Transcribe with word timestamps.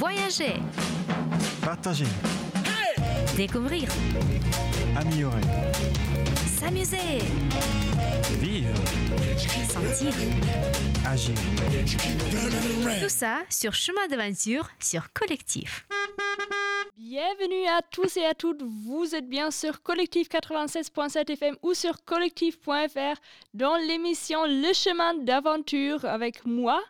Voyager, 0.00 0.54
Partager, 1.62 2.06
découvrir, 3.36 3.86
améliorer, 4.96 5.42
s'amuser, 6.46 7.18
vivre, 8.38 8.74
sentir. 9.68 10.14
agir. 11.06 11.34
Tout 13.02 13.10
ça 13.10 13.40
sur 13.50 13.74
Chemin 13.74 14.08
d'aventure 14.08 14.70
sur 14.80 15.12
Collectif. 15.12 15.86
Bienvenue 16.96 17.66
à 17.66 17.82
tous 17.82 18.16
et 18.16 18.24
à 18.24 18.32
toutes. 18.32 18.62
Vous 18.62 19.14
êtes 19.14 19.28
bien 19.28 19.50
sur 19.50 19.82
Collectif 19.82 20.28
96.7 20.30 21.30
FM 21.30 21.56
ou 21.62 21.74
sur 21.74 22.02
collectif.fr 22.06 23.20
dans 23.52 23.76
l'émission 23.76 24.46
Le 24.46 24.72
chemin 24.72 25.12
d'aventure 25.12 26.06
avec 26.06 26.46
moi. 26.46 26.80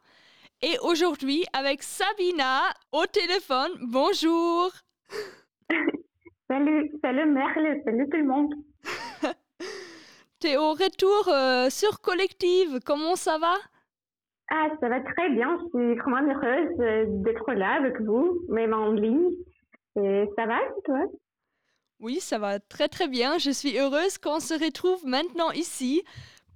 Et 0.62 0.76
aujourd'hui 0.82 1.44
avec 1.54 1.82
Sabina 1.82 2.60
au 2.92 3.06
téléphone. 3.06 3.70
Bonjour. 3.80 4.70
Salut, 6.48 6.90
salut 7.00 7.26
Merle, 7.30 7.80
salut 7.84 8.08
tout 8.10 8.16
le 8.16 8.24
monde. 8.24 8.54
T'es 10.40 10.56
au 10.56 10.72
retour 10.72 11.28
euh, 11.28 11.70
sur 11.70 12.00
Collective. 12.00 12.80
Comment 12.84 13.14
ça 13.14 13.38
va? 13.38 13.54
Ah, 14.50 14.68
ça 14.80 14.88
va 14.88 15.00
très 15.00 15.30
bien, 15.30 15.56
je 15.58 15.78
suis 15.78 15.94
vraiment 15.94 16.28
heureuse 16.28 16.80
euh, 16.80 17.04
d'être 17.22 17.52
là 17.52 17.74
avec 17.74 18.00
vous, 18.00 18.40
même 18.48 18.74
en 18.74 18.90
ligne. 18.90 19.30
Et 19.94 20.24
ça 20.36 20.46
va, 20.46 20.58
toi? 20.84 21.04
Oui, 22.00 22.18
ça 22.18 22.38
va 22.38 22.58
très 22.58 22.88
très 22.88 23.06
bien. 23.06 23.38
Je 23.38 23.50
suis 23.52 23.78
heureuse 23.78 24.18
qu'on 24.18 24.40
se 24.40 24.54
retrouve 24.54 25.06
maintenant 25.06 25.52
ici 25.52 26.02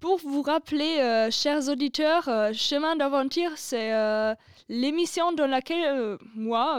pour 0.04 0.18
vous 0.18 0.42
rappeler, 0.42 0.98
euh, 1.00 1.30
chers 1.30 1.66
auditeurs, 1.70 2.28
euh, 2.28 2.50
Chemin 2.52 2.94
d'aventure, 2.94 3.52
c'est 3.56 3.94
euh, 3.94 4.34
l'émission 4.68 5.32
dans 5.32 5.46
laquelle 5.46 6.18
moi, 6.36 6.78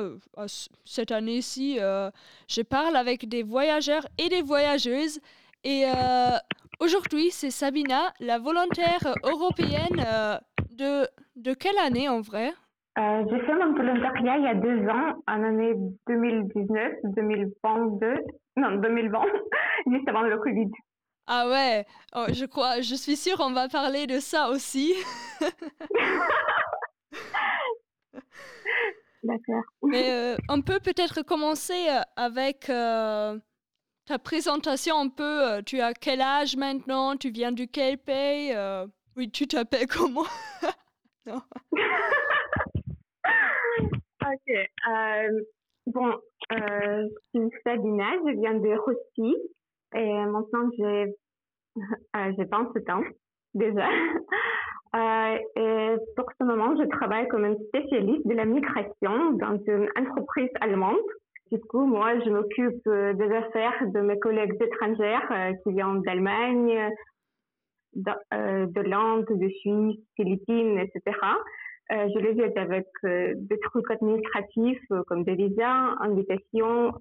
cette 0.85 1.11
année-ci, 1.11 1.79
je 1.79 2.61
parle 2.61 2.95
avec 2.95 3.27
des 3.27 3.41
voyageurs 3.41 4.05
et 4.23 4.29
des 4.29 4.43
voyageuses. 4.43 5.20
Et 5.63 5.85
aujourd'hui, 6.79 7.32
c'est 7.32 7.49
Sabina, 7.49 8.13
la 8.20 8.37
volontaire 8.37 9.15
européenne 9.23 10.05
de, 10.71 11.07
de 11.35 11.54
quelle 11.55 11.79
année 11.79 12.07
en 12.07 12.21
vrai? 12.21 12.51
Euh, 12.98 13.26
J'ai 13.29 13.39
fait 13.41 13.54
mon 13.55 13.73
volontariat 13.73 14.37
il 14.37 14.43
y 14.43 14.48
a 14.48 14.55
deux 14.55 14.87
ans, 14.87 15.15
en 15.27 15.43
année 15.43 15.73
2019, 16.07 16.93
2022, 17.15 18.15
non 18.57 18.76
2020, 18.77 19.20
juste 19.91 20.07
avant 20.07 20.21
le 20.21 20.37
Covid. 20.37 20.71
Ah 21.27 21.49
ouais, 21.49 21.85
oh, 22.15 22.26
je 22.31 22.45
crois, 22.45 22.81
je 22.81 22.93
suis 22.93 23.15
sûre 23.15 23.37
on 23.40 23.51
va 23.51 23.68
parler 23.68 24.05
de 24.05 24.20
ça 24.20 24.49
aussi. 24.49 24.93
D'accord. 29.23 29.63
Mais 29.84 30.12
euh, 30.12 30.37
on 30.49 30.62
peut 30.62 30.79
peut-être 30.79 31.23
commencer 31.23 31.90
euh, 31.90 32.01
avec 32.15 32.70
euh, 32.70 33.40
ta 34.05 34.20
présentation 34.20 34.99
un 34.99 35.09
peu. 35.09 35.63
tu 35.65 35.82
as 35.82 35.93
quel 35.93 36.21
âge 36.21 36.55
maintenant 36.55 37.17
Tu 37.17 37.32
viens 37.32 37.51
du 37.51 37.67
quel 37.67 37.98
pays 37.98 38.51
euh, 38.54 38.85
Oui, 39.17 39.32
tu 39.32 39.48
t'appelles 39.48 39.87
comment? 39.87 40.26
Non. 41.26 41.41
Ok. 44.27 44.51
Bon, 45.87 46.12
je 46.49 47.07
suis 47.29 47.49
Sabina, 47.63 48.12
je 48.26 48.39
viens 48.39 48.55
de 48.55 48.76
Russie 48.76 49.35
et 49.94 50.26
maintenant 50.26 50.70
j'ai 50.78 51.14
euh, 52.16 52.34
j'ai 52.38 52.46
27 52.46 52.90
ans 52.90 53.04
déjà. 53.54 53.88
Euh, 54.96 55.38
et 55.58 55.96
pour 56.16 56.26
ce 56.40 56.46
moment, 56.46 56.74
je 56.82 56.88
travaille 56.88 57.28
comme 57.28 57.44
une 57.44 57.58
spécialiste 57.68 58.26
de 58.26 58.34
la 58.34 58.46
migration 58.46 59.32
dans 59.34 59.60
une 59.68 59.90
entreprise 60.00 60.50
allemande. 60.62 60.96
Du 61.52 61.60
coup, 61.60 61.86
moi, 61.86 62.18
je 62.22 62.30
m'occupe 62.30 62.88
euh, 62.88 63.12
des 63.13 63.30
affaires 63.30 63.76
de 63.88 64.00
mes 64.00 64.18
collègues 64.19 64.56
étrangères 64.62 65.30
euh, 65.31 65.52
qui 65.63 65.74
viennent 65.74 66.02
d'Allemagne, 66.03 66.90
d'A- 67.94 68.22
euh, 68.34 68.68
de 68.68 68.81
l'Inde, 68.81 69.25
de 69.29 69.50
Suisse, 69.50 70.00
Philippines, 70.16 70.79
etc. 70.79 71.18
Euh, 71.91 72.09
je 72.13 72.19
les 72.19 72.41
aide 72.41 72.57
avec 72.57 72.88
euh, 73.03 73.34
des 73.35 73.59
trucs 73.59 73.90
administratifs 73.91 74.81
euh, 74.91 75.03
comme 75.03 75.23
des 75.23 75.35
visas, 75.35 75.96
invitations 76.00 76.94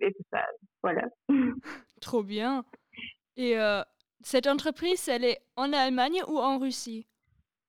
et 0.00 0.12
tout 0.12 0.24
ça. 0.32 0.44
Voilà. 0.82 1.06
Trop 2.00 2.22
bien. 2.24 2.64
Et 3.36 3.56
cette 4.22 4.46
entreprise, 4.46 5.08
elle 5.08 5.24
est 5.24 5.38
en 5.56 5.72
Allemagne 5.72 6.20
ou 6.28 6.38
en 6.38 6.58
Russie? 6.58 7.06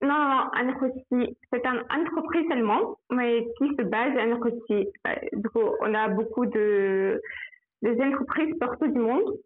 Non, 0.02 0.10
non, 0.10 0.50
en 0.54 0.80
Russie, 0.80 1.38
c'est 1.52 1.66
une 1.66 1.84
entreprise 1.90 2.52
allemande, 2.52 2.96
mais 3.10 3.48
qui 3.58 3.70
se 3.78 3.84
base 3.84 4.12
en 4.18 4.40
Russie. 4.40 4.90
Du 5.34 5.50
coup, 5.50 5.70
on 5.82 5.94
a 5.94 6.10
beaucoup 6.10 6.46
de 6.46 7.22
des 7.82 8.02
entreprises 8.02 8.56
partout 8.60 8.88
du 8.88 9.00
monde. 9.00 9.38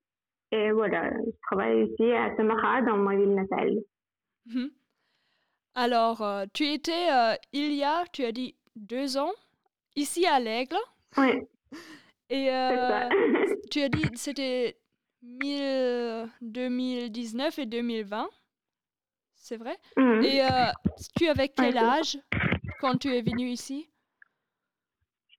Et 0.52 0.72
voilà, 0.72 1.12
je 1.12 1.32
travaille 1.44 1.84
ici 1.84 2.12
à 2.12 2.36
Samara, 2.38 2.82
dans 2.82 2.98
ma 2.98 3.16
ville 3.16 3.36
natale. 3.36 3.78
Mhm. 4.46 4.70
Alors, 5.80 6.24
euh, 6.24 6.46
tu 6.56 6.66
étais 6.66 7.12
euh, 7.12 7.36
il 7.54 7.74
y 7.74 7.84
a, 7.84 8.04
tu 8.12 8.24
as 8.26 8.32
dit, 8.32 8.56
deux 8.76 9.16
ans, 9.16 9.32
ici 9.96 10.26
à 10.26 10.40
l'Aigle. 10.40 10.76
Oui, 11.18 11.48
Et 12.32 12.50
euh, 12.50 13.08
tu 13.72 13.82
as 13.82 13.90
dit 13.90 14.10
c'était 14.16 14.76
1000 15.22 16.30
2019 16.42 17.60
et 17.60 17.66
2020. 17.68 18.28
C'est 19.36 19.58
vrai? 19.58 19.78
Mhm. 19.98 20.24
Et 20.24 20.42
tu 21.16 21.28
avais 21.28 21.50
quel 21.50 21.78
âge 21.78 22.18
quand 22.82 22.98
tu 22.98 23.10
es 23.16 23.22
venu 23.22 23.46
ici? 23.46 23.88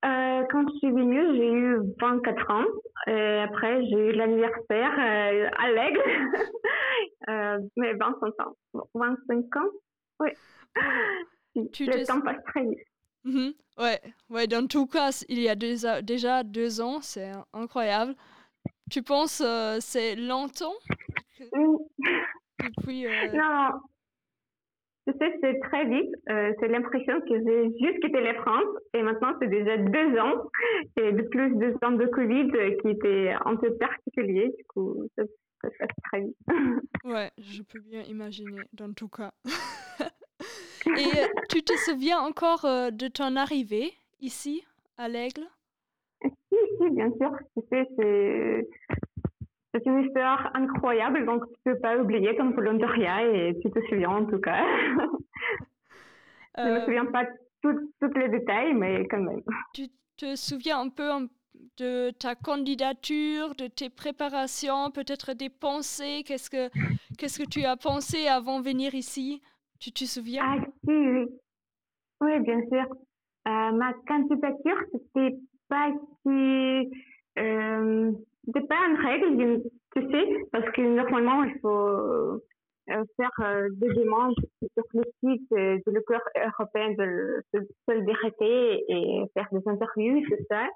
Euh, 0.05 0.45
quand 0.53 0.65
je 0.69 0.79
suis 0.79 0.91
venue, 0.93 1.37
j'ai 1.37 1.51
eu 1.51 1.79
24 2.01 2.51
ans. 2.53 2.65
Et 3.09 3.41
après, 3.41 3.85
j'ai 3.87 3.97
eu 3.97 4.13
l'anniversaire 4.13 4.93
euh, 4.93 5.51
à 5.59 5.71
l'aigle. 5.73 6.01
euh, 7.29 7.59
mais 7.77 7.95
25 7.95 8.41
ans. 8.47 8.55
Bon, 8.73 8.85
25 8.95 9.57
ans? 9.57 9.71
Oui. 11.55 11.71
Tu 11.73 11.87
Le 11.87 11.93
te- 11.93 12.07
temps 12.07 12.21
passe 12.21 12.43
très 12.47 12.63
vite. 12.65 12.79
Mhm. 13.25 13.53
Ouais, 13.79 14.01
ouais, 14.31 14.47
dans 14.47 14.67
tout 14.67 14.87
cas, 14.87 15.11
il 15.29 15.41
y 15.41 15.49
a 15.49 15.55
déjà, 15.55 16.03
déjà 16.03 16.43
deux 16.45 16.81
ans, 16.81 17.01
c'est 17.01 17.31
incroyable. 17.53 18.15
Tu 18.91 19.03
penses 19.03 19.41
euh, 19.45 19.79
c'est 19.81 20.15
longtemps 20.17 20.75
Mm. 21.53 21.77
depuis 22.59 23.07
euh, 23.07 23.33
Non. 23.33 23.71
Tu 25.07 25.15
sais, 25.19 25.39
c'est 25.41 25.59
très 25.61 25.85
vite. 25.87 26.11
Euh, 26.29 26.53
c'est 26.61 26.69
l'impression 26.69 27.21
que 27.23 27.35
j'ai 27.45 27.71
juste 27.81 28.01
quitté 28.03 28.21
la 28.21 28.35
France 28.43 28.67
et 28.93 29.03
maintenant 29.03 29.35
c'est 29.41 29.49
déjà 29.49 29.77
deux 29.79 30.19
ans. 30.19 30.51
Et 30.97 31.13
de 31.13 31.23
plus 31.23 31.55
deux 31.57 31.75
ans 31.83 31.93
de 31.93 32.07
Covid 32.07 32.51
euh, 32.55 32.77
qui 32.83 32.89
était 32.91 33.35
un 33.45 33.57
peu 33.57 33.73
particulier. 33.79 34.49
Du 34.59 34.65
coup, 34.65 35.09
ça, 35.17 35.23
ça 35.63 35.71
se 35.71 35.77
passe 35.79 35.97
très 36.11 36.21
vite. 36.23 36.37
Ouais, 37.05 37.31
je 37.39 37.63
peux 37.63 37.81
bien 37.81 38.03
imaginer, 38.03 38.61
dans 38.73 38.93
tout 38.93 39.09
cas. 39.09 39.33
Et 40.87 41.21
euh, 41.21 41.27
tu 41.49 41.63
te 41.63 41.73
souviens 41.79 42.21
encore 42.21 42.65
euh, 42.65 42.91
de 42.91 43.09
ton 43.09 43.37
arrivée 43.37 43.93
ici, 44.21 44.65
à 44.97 45.09
l'Aigle? 45.09 45.43
Si, 46.23 46.31
si, 46.79 46.91
bien 46.91 47.11
sûr. 47.19 47.31
Tu 47.57 47.63
sais, 47.71 47.89
c'est, 49.75 49.87
une 49.87 50.05
histoire 50.05 50.51
incroyable, 50.55 51.25
donc 51.25 51.45
tu 51.47 51.55
peux 51.65 51.79
pas 51.79 51.97
oublier 51.97 52.37
ton 52.37 52.51
volontariat 52.51 53.23
et 53.25 53.57
tu 53.63 53.71
te 53.71 53.79
souviens 53.89 54.11
en 54.11 54.25
tout 54.27 54.41
cas. 54.41 54.65
Je 56.59 56.63
me 56.65 56.69
Euh, 56.81 56.85
souviens 56.85 57.07
pas 57.07 57.25
tous 57.63 57.79
tous 58.01 58.13
les 58.19 58.29
détails, 58.29 58.75
mais 58.75 59.07
quand 59.09 59.21
même. 59.21 59.43
Tu 59.73 59.89
te 60.17 60.35
souviens 60.35 60.81
un 60.81 60.89
peu 60.89 61.29
de 61.77 62.11
ta 62.19 62.35
candidature, 62.35 63.55
de 63.55 63.69
tes 63.69 63.91
préparations, 63.91 64.91
peut-être 64.91 65.35
des 65.35 65.51
pensées? 65.51 66.25
Qu'est-ce 66.27 66.51
que, 66.51 66.69
qu'est-ce 67.17 67.39
que 67.39 67.49
tu 67.49 67.65
as 67.65 67.77
pensé 67.77 68.27
avant 68.27 68.59
de 68.59 68.65
venir 68.65 68.95
ici? 68.95 69.41
Tu 69.81 69.93
te 69.93 70.05
souviens? 70.05 70.43
Ah, 70.45 70.65
si, 70.85 70.91
oui. 70.91 72.41
Bien 72.41 72.61
sûr. 72.69 72.85
Euh, 73.47 73.73
ma 73.73 73.93
candidature, 74.07 74.77
c'était 74.93 75.37
pas 75.69 75.91
si, 76.23 76.91
euh, 77.39 78.13
c'était 78.45 78.67
pas 78.67 78.89
une 78.89 78.97
règle, 78.97 79.63
tu 79.95 80.03
sais, 80.11 80.37
parce 80.53 80.69
que 80.73 80.83
normalement, 80.83 81.45
il 81.45 81.59
faut 81.61 81.69
euh, 81.69 83.05
faire 83.17 83.69
des 83.71 83.89
demandes 83.89 84.35
sur 84.61 84.85
le 84.95 85.05
site 85.23 85.51
de 85.51 85.91
l'École 85.91 86.21
européen 86.37 86.91
de, 86.99 87.43
solidarité 87.89 88.85
et 88.89 89.23
faire 89.35 89.49
des 89.53 89.67
interviews, 89.67 90.21
tout 90.27 90.45
ça. 90.51 90.67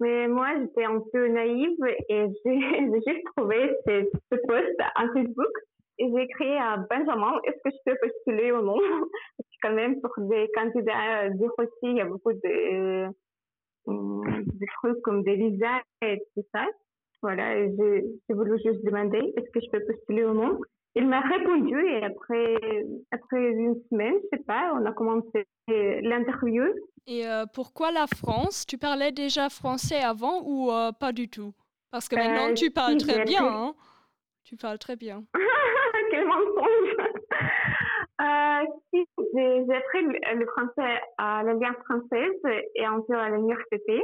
Mais 0.00 0.28
moi, 0.28 0.48
j'étais 0.58 0.84
un 0.84 1.00
peu 1.12 1.28
naïve 1.28 1.78
et 2.08 2.26
j'ai 2.44 3.00
juste 3.06 3.24
trouvé 3.36 3.70
ce, 3.86 4.04
ce 4.32 4.36
post 4.46 4.80
en 4.96 5.06
Facebook 5.12 5.52
j'ai 6.00 6.22
écrit 6.22 6.56
à 6.56 6.78
Benjamin, 6.78 7.32
est-ce 7.44 7.56
que 7.62 7.70
je 7.70 7.78
peux 7.84 7.96
postuler 8.00 8.52
ou 8.52 8.62
non? 8.62 8.76
Parce 9.36 9.48
que 9.48 9.56
quand 9.62 9.72
même, 9.74 10.00
pour 10.00 10.12
des 10.18 10.48
candidats 10.54 11.28
de 11.28 11.46
Russie, 11.58 11.70
il 11.82 11.96
y 11.96 12.00
a 12.00 12.06
beaucoup 12.06 12.32
de, 12.32 12.40
euh, 12.46 13.08
de 13.86 14.66
trucs 14.82 15.00
comme 15.02 15.22
des 15.22 15.36
visas 15.36 15.80
et 16.02 16.18
tout 16.34 16.44
ça. 16.54 16.66
Voilà, 17.22 17.66
j'ai 17.68 18.34
voulu 18.34 18.58
juste 18.64 18.82
demander, 18.84 19.18
est-ce 19.36 19.50
que 19.50 19.60
je 19.60 19.70
peux 19.70 19.84
postuler 19.84 20.24
ou 20.24 20.32
non? 20.32 20.58
Il 20.94 21.06
m'a 21.06 21.20
répondu 21.20 21.78
et 21.86 22.02
après, 22.02 22.56
après 23.12 23.50
une 23.50 23.76
semaine, 23.90 24.14
je 24.24 24.38
sais 24.38 24.44
pas, 24.44 24.72
on 24.74 24.84
a 24.86 24.92
commencé 24.92 25.46
l'interview. 25.68 26.64
Et 27.06 27.28
euh, 27.28 27.44
pourquoi 27.52 27.92
la 27.92 28.06
France? 28.06 28.66
Tu 28.66 28.78
parlais 28.78 29.12
déjà 29.12 29.50
français 29.50 30.00
avant 30.02 30.42
ou 30.44 30.70
euh, 30.72 30.92
pas 30.92 31.12
du 31.12 31.28
tout? 31.28 31.52
Parce 31.90 32.08
que 32.08 32.16
maintenant 32.16 32.50
Euh, 32.50 32.54
tu 32.54 32.70
parles 32.70 32.96
très 32.96 33.24
bien. 33.24 33.44
Hein 33.44 33.74
tu 34.44 34.56
parles 34.56 34.78
très 34.78 34.96
bien. 34.96 35.22
Quel 36.10 36.26
mensonge 36.26 36.96
euh, 38.20 38.64
j'ai 39.34 39.74
appris 39.74 40.02
le, 40.02 40.46
français 40.46 41.00
à 41.18 41.42
l'Alliance 41.42 41.76
française 41.84 42.40
et 42.74 42.84
un 42.84 43.00
peu 43.00 43.16
à 43.16 43.30
l'université. 43.30 44.02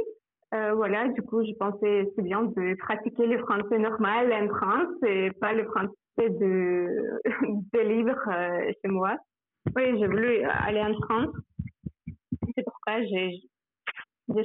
Euh, 0.53 0.73
voilà, 0.75 1.09
du 1.09 1.21
coup, 1.23 1.43
je 1.45 1.53
pensais 1.59 2.09
c'est 2.15 2.21
bien 2.21 2.43
de 2.43 2.75
pratiquer 2.75 3.27
le 3.27 3.39
français 3.39 3.77
normal 3.77 4.31
en 4.31 4.47
France 4.47 4.95
et 5.05 5.31
pas 5.41 5.53
le 5.53 5.65
français 5.65 5.91
de, 6.17 7.19
de 7.73 7.79
libre 7.79 8.19
euh, 8.31 8.71
chez 8.81 8.87
moi. 8.87 9.17
Oui, 9.75 9.99
j'ai 9.99 10.07
voulu 10.07 10.43
aller 10.43 10.81
en 10.81 10.93
France. 11.01 11.35
C'est 12.55 12.63
pourquoi 12.63 13.03
j'ai 13.03 13.41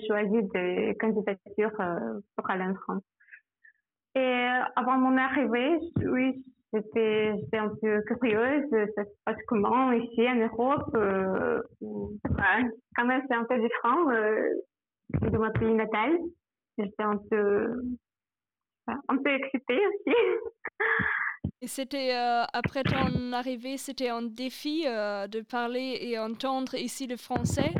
choisi 0.08 0.43
des 0.55 0.97
candidatures 0.99 1.81
euh, 1.81 2.20
pour 2.37 2.50
aller 2.50 2.65
en 2.65 2.75
France. 2.75 3.05
Et 4.15 4.47
avant 4.76 4.99
mon 4.99 5.17
arrivée, 5.17 5.79
oui, 6.05 6.44
j'étais 6.72 7.34
j'étais 7.38 7.58
un 7.58 7.72
peu 7.80 8.02
curieuse. 8.02 8.64
Ça 8.94 9.04
se 9.04 9.10
passe 9.24 9.36
comment 9.46 9.92
ici 9.92 10.22
en 10.28 10.36
Europe 10.36 10.90
euh, 10.94 11.60
ouais, 11.80 12.70
Quand 12.96 13.04
même, 13.04 13.22
c'est 13.28 13.34
un 13.34 13.44
peu 13.44 13.58
différent 13.60 14.10
euh, 14.10 14.48
de 15.20 15.38
mon 15.38 15.50
pays 15.52 15.74
natal. 15.74 16.19
J'étais 16.78 17.02
un 17.02 17.19
peu, 17.30 17.82
un 18.86 19.16
peu 19.16 19.30
excitée 19.30 19.80
aussi. 19.86 20.16
Et 21.60 21.69
c'était 21.69 22.12
euh, 22.14 22.44
après 22.52 22.82
ton 22.82 23.32
arrivée, 23.32 23.76
c'était 23.76 24.08
un 24.08 24.22
défi 24.22 24.82
de 24.84 25.40
parler 25.42 25.96
et 26.00 26.19
entendre 26.19 26.74
ici 26.74 27.06
le 27.06 27.16
français? 27.16 27.72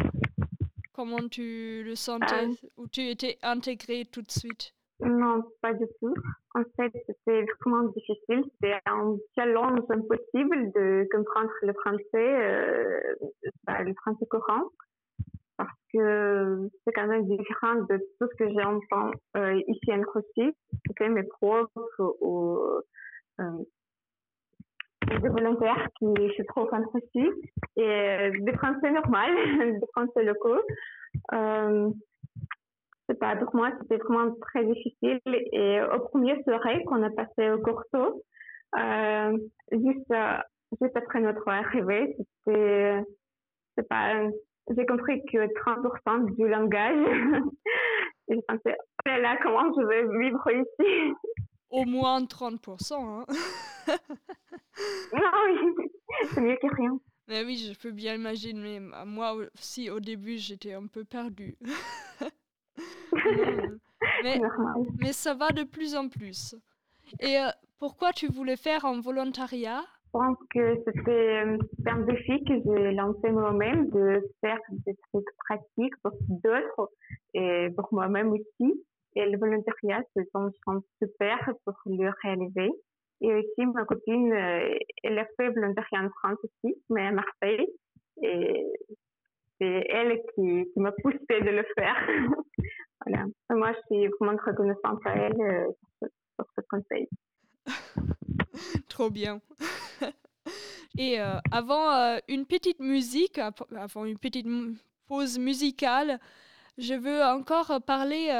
Comment 0.93 1.27
tu 1.29 1.83
le 1.85 1.97
sentais. 1.97 2.47
Ou 2.77 2.87
tu 2.87 3.01
étais 3.01 3.39
intégrée 3.43 4.05
tout 4.05 4.23
de 4.23 4.31
suite? 4.31 4.73
Non, 5.05 5.43
pas 5.61 5.73
du 5.75 5.85
tout. 6.01 6.15
En 6.55 6.63
fait, 6.77 6.93
c'était 7.07 7.45
vraiment 7.61 7.89
difficile. 7.89 8.45
C'était 8.55 8.79
un 8.87 9.17
challenge 9.37 9.81
impossible 9.91 10.73
de 10.73 11.09
comprendre 11.13 11.51
le 11.63 11.73
français, 11.73 12.05
euh, 12.15 13.15
bah, 13.65 13.83
le 13.83 13.95
français 13.95 14.27
courant, 14.27 14.65
parce 15.57 15.71
que 15.93 16.69
c'est 16.85 16.93
quand 16.93 17.09
même 17.09 17.27
différent 17.27 17.75
de 17.75 17.99
tout 17.99 18.29
ce 18.31 18.37
que 18.37 18.49
j'entends 18.53 19.11
euh, 19.37 19.61
ici 19.67 19.93
en 19.93 20.03
Russie. 20.15 20.57
C'était 20.87 21.09
mes 21.09 21.25
profs 21.25 21.69
ou 21.99 22.61
euh, 23.41 23.65
des 25.21 25.29
volontaires 25.29 25.89
qui 25.99 26.07
se 26.37 26.43
trouvent 26.45 26.73
en 26.73 26.83
Russie 26.93 27.31
et 27.77 27.83
euh, 27.83 28.31
des 28.41 28.53
Français 28.53 28.91
normaux, 28.91 29.81
des 29.81 29.87
Français 29.93 30.25
locaux. 30.25 30.61
C'est 33.13 33.19
pas 33.19 33.37
pour 33.37 33.55
moi 33.55 33.71
c'était 33.83 34.03
vraiment 34.03 34.35
très 34.41 34.65
difficile 34.65 35.21
et 35.27 35.83
au 35.83 36.01
premier 36.01 36.43
soirée 36.45 36.83
qu'on 36.85 37.03
a 37.03 37.11
passé 37.11 37.51
au 37.51 37.59
Corso 37.59 38.23
euh, 38.79 39.39
juste 39.71 40.11
euh, 40.13 40.39
juste 40.81 40.97
après 40.97 41.21
notre 41.21 41.47
arrivée 41.47 42.17
c'était 42.17 43.03
c'est 43.77 43.87
pas 43.87 44.15
j'ai 44.75 44.87
compris 44.87 45.23
que 45.31 45.37
30% 45.37 46.35
du 46.37 46.49
langage 46.49 47.07
et 48.29 48.37
je 48.37 48.41
pensais 48.49 48.77
oh 48.79 49.09
là 49.09 49.19
là 49.19 49.37
comment 49.43 49.71
je 49.75 49.87
vais 49.87 50.19
vivre 50.19 50.51
ici? 50.51 51.13
Au 51.69 51.85
moins 51.85 52.23
30%. 52.23 52.95
Hein 52.95 53.27
non 55.13 55.21
oui, 55.45 55.89
c'est 56.33 56.41
mieux 56.41 56.57
que 56.57 56.75
rien 56.77 56.99
Mais 57.29 57.45
oui, 57.45 57.59
je 57.59 57.79
peux 57.79 57.93
bien 57.93 58.15
imaginer. 58.15 58.81
Moi 59.05 59.35
aussi, 59.55 59.91
au 59.91 60.01
début, 60.01 60.39
j'étais 60.39 60.73
un 60.75 60.87
peu 60.87 61.05
perdue. 61.05 61.59
Non, 64.25 64.85
mais, 65.01 65.13
ça 65.13 65.35
va 65.35 65.51
de 65.51 65.63
plus 65.65 65.95
en 65.95 66.09
plus. 66.09 66.57
Et 67.21 67.39
euh, 67.39 67.49
pourquoi 67.79 68.13
tu 68.13 68.27
voulais 68.27 68.57
faire 68.57 68.85
un 68.85 69.01
volontariat? 69.01 69.83
Je 70.07 70.11
pense 70.19 70.39
que 70.51 70.77
c'était 70.85 71.45
euh, 71.45 71.59
un 71.87 72.01
défi 72.01 72.45
que 72.45 72.55
j'ai 72.65 72.93
lancé 72.93 73.31
moi-même 73.31 73.91
de 73.91 74.23
faire 74.41 74.59
des 74.71 74.97
trucs 75.09 75.29
pratiques 75.39 75.97
pour 76.03 76.13
d'autres 76.29 76.91
et 77.35 77.69
pour 77.77 77.89
moi-même 77.93 78.33
aussi. 78.33 78.85
Et 79.15 79.27
le 79.27 79.39
volontariat, 79.39 80.03
c'est 80.15 80.29
une 80.35 80.51
chance 80.65 80.85
super 81.01 81.39
pour 81.65 81.75
le 81.87 82.11
réaliser. 82.23 82.71
Et 83.21 83.33
aussi, 83.35 83.67
ma 83.67 83.85
copine, 83.85 84.33
euh, 84.33 84.75
elle 85.05 85.19
a 85.19 85.27
fait 85.37 85.49
volontariat 85.51 86.03
en 86.03 86.11
France 86.11 86.39
aussi, 86.43 86.75
mais 86.91 87.07
à 87.07 87.13
Marseille. 87.13 87.67
Et 88.23 88.67
c'est 89.63 89.87
elle 89.89 90.21
qui, 90.35 90.71
qui 90.73 90.81
m'a 90.81 90.93
poussé 90.93 91.19
de 91.31 91.51
le 91.51 91.65
faire. 91.77 91.97
voilà. 93.07 93.25
Moi, 93.51 93.73
je 93.73 93.97
suis 93.97 94.09
vraiment 94.19 94.39
reconnaissante 94.45 95.01
à 95.05 95.15
elle 95.15 95.41
euh, 95.41 96.09
pour, 96.37 96.47
ce, 96.57 96.61
conseil. 96.69 97.09
Trop 98.89 99.11
bien. 99.11 99.41
Et 100.99 101.21
euh, 101.21 101.39
avant 101.53 101.93
euh, 101.93 102.19
une 102.29 102.45
petite 102.45 102.81
musique, 102.81 103.39
avant 103.39 104.05
une 104.05 104.19
petite 104.19 104.47
pause 105.07 105.39
musicale, 105.39 106.19
je 106.79 106.95
veux 106.95 107.23
encore 107.23 107.81
parler 107.87 108.31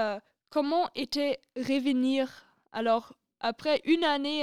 comment 0.51 0.89
était 0.95 1.39
revenir? 1.57 2.47
Alors, 2.73 3.15
après 3.41 3.81
une 3.85 4.05
année, 4.05 4.43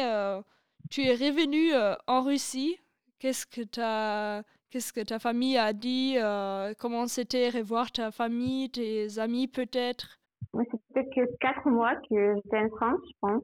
tu 0.92 1.02
es 1.02 1.14
revenu 1.14 1.72
en 2.08 2.22
Russie. 2.22 2.78
Qu'est-ce 3.18 3.48
que 3.48 3.64
ta, 3.64 4.44
qu'est-ce 4.70 4.94
que 4.94 5.02
ta 5.02 5.20
famille 5.20 5.58
a 5.58 5.74
dit 5.74 6.16
euh, 6.18 6.74
Comment 6.80 7.08
c'était 7.08 7.50
revoir 7.50 7.92
ta 7.92 8.12
famille, 8.12 8.70
tes 8.70 9.20
amis 9.20 9.48
peut-être? 9.48 10.20
Moi, 10.54 10.64
C'était 10.72 11.08
que 11.10 11.38
quatre 11.40 11.70
mois 11.70 11.96
que 12.10 12.36
j'étais 12.36 12.58
en 12.58 12.70
France, 12.70 13.02
je 13.06 13.14
pense. 13.22 13.44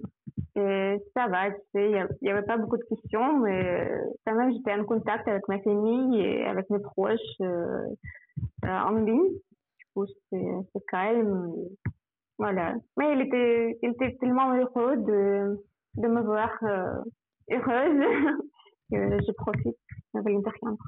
Et 0.55 0.97
ça 1.13 1.27
va, 1.27 1.51
tu 1.51 1.57
sais, 1.73 1.91
il 1.91 2.07
n'y 2.21 2.29
avait 2.29 2.45
pas 2.45 2.57
beaucoup 2.57 2.77
de 2.77 2.83
questions, 2.83 3.39
mais 3.39 3.87
quand 4.25 4.35
même, 4.35 4.53
j'étais 4.53 4.73
en 4.73 4.85
contact 4.85 5.27
avec 5.27 5.47
ma 5.47 5.59
famille 5.59 6.19
et 6.19 6.45
avec 6.45 6.69
mes 6.69 6.79
proches 6.79 7.19
euh, 7.41 7.85
euh, 8.63 8.67
en 8.67 8.91
ligne. 8.91 9.29
Du 9.29 9.85
coup, 9.93 10.05
c'était 10.07 10.79
calme. 10.89 11.53
Voilà. 12.37 12.75
Mais 12.97 13.13
il 13.13 13.21
était, 13.21 13.77
il 13.81 13.89
était 13.91 14.15
tellement 14.19 14.53
heureux 14.53 14.97
de, 14.97 15.61
de 15.95 16.07
me 16.07 16.21
voir 16.21 16.49
heureuse 17.51 18.41
que 18.91 19.19
je 19.25 19.31
profite 19.33 19.77
de 20.23 20.49
France. 20.61 20.79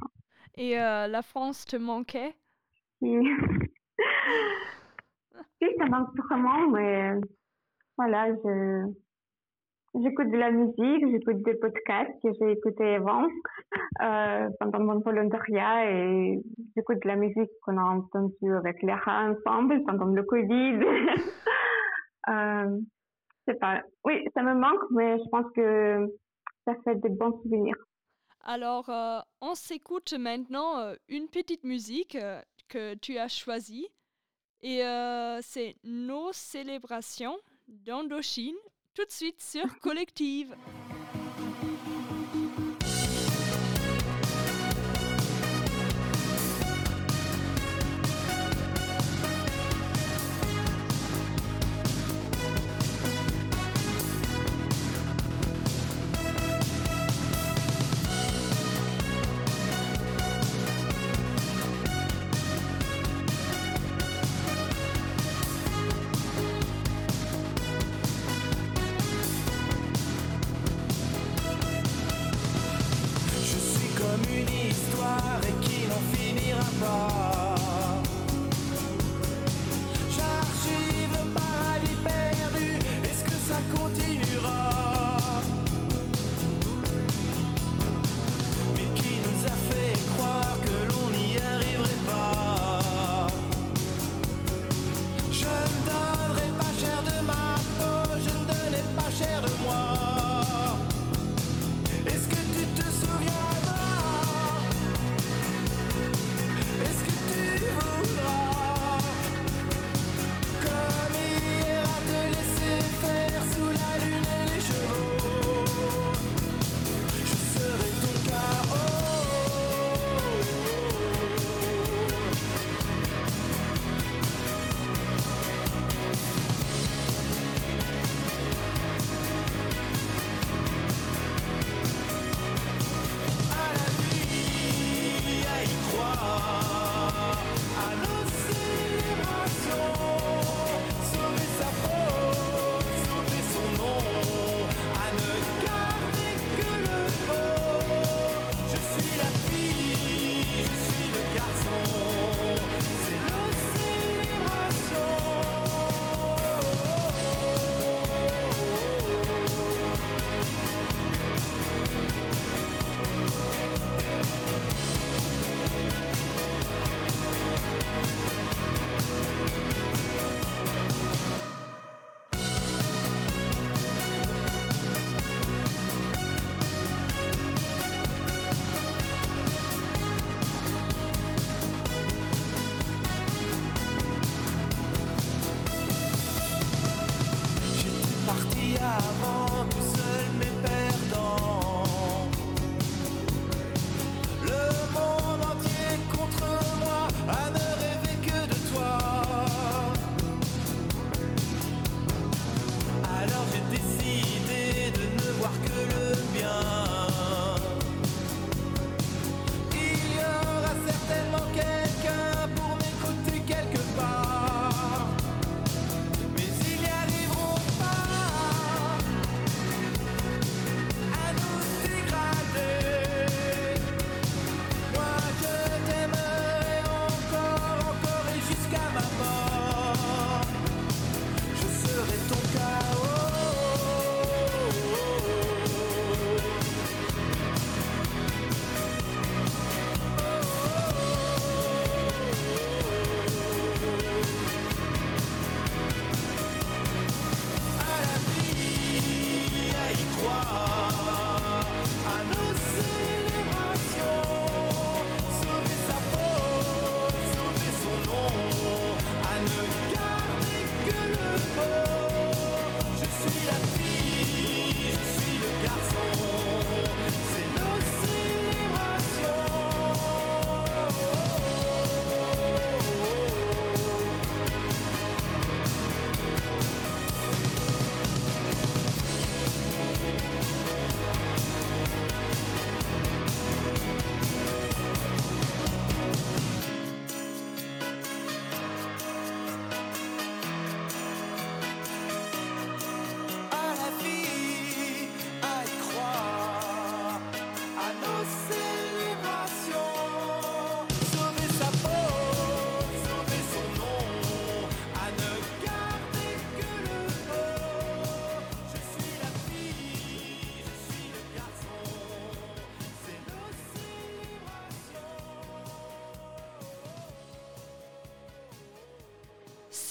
Et 0.57 0.79
euh, 0.79 1.07
la 1.07 1.21
France 1.21 1.65
te 1.65 1.77
manquait? 1.77 2.35
Oui, 5.59 5.69
ça 5.79 5.85
manque 5.87 6.15
vraiment, 6.15 6.67
mais 6.67 7.13
voilà, 7.97 8.27
j'écoute 9.95 10.29
de 10.29 10.37
la 10.37 10.51
musique, 10.51 11.09
j'écoute 11.11 11.41
des 11.41 11.55
podcasts 11.55 12.13
que 12.21 12.29
j'ai 12.39 12.51
écoutés 12.51 12.95
avant 12.95 13.27
euh, 14.03 14.49
pendant 14.59 14.79
mon 14.81 14.99
volontariat 14.99 15.91
et 15.91 16.39
j'écoute 16.75 17.01
de 17.01 17.07
la 17.07 17.15
musique 17.15 17.49
qu'on 17.63 17.77
a 17.77 17.83
entendue 17.83 18.55
avec 18.55 18.83
Léra 18.83 19.31
ensemble 19.31 19.83
pendant 19.85 20.05
le 20.05 20.21
Covid. 20.21 20.79
euh, 22.29 22.79
je 23.47 23.51
sais 23.51 23.57
pas. 23.57 23.81
Oui, 24.05 24.27
ça 24.35 24.43
me 24.43 24.53
manque, 24.53 24.83
mais 24.91 25.17
je 25.17 25.29
pense 25.29 25.51
que 25.55 26.07
ça 26.65 26.75
fait 26.83 26.95
de 27.01 27.09
bons 27.09 27.41
souvenirs. 27.41 27.86
Alors, 28.49 28.89
euh, 28.89 29.19
on 29.41 29.55
s'écoute 29.55 30.13
maintenant 30.13 30.79
euh, 30.79 30.95
une 31.09 31.27
petite 31.27 31.65
musique 31.65 32.15
euh, 32.15 32.41
que 32.69 32.93
tu 32.93 33.17
as 33.17 33.27
choisie. 33.27 33.89
Et 34.61 34.81
c'est 35.43 35.75
Nos 35.83 36.33
célébrations 36.33 37.37
d'Indochine, 37.67 38.55
tout 38.95 39.05
de 39.05 39.11
suite 39.11 39.39
sur 39.39 39.79
Collective. 39.81 40.55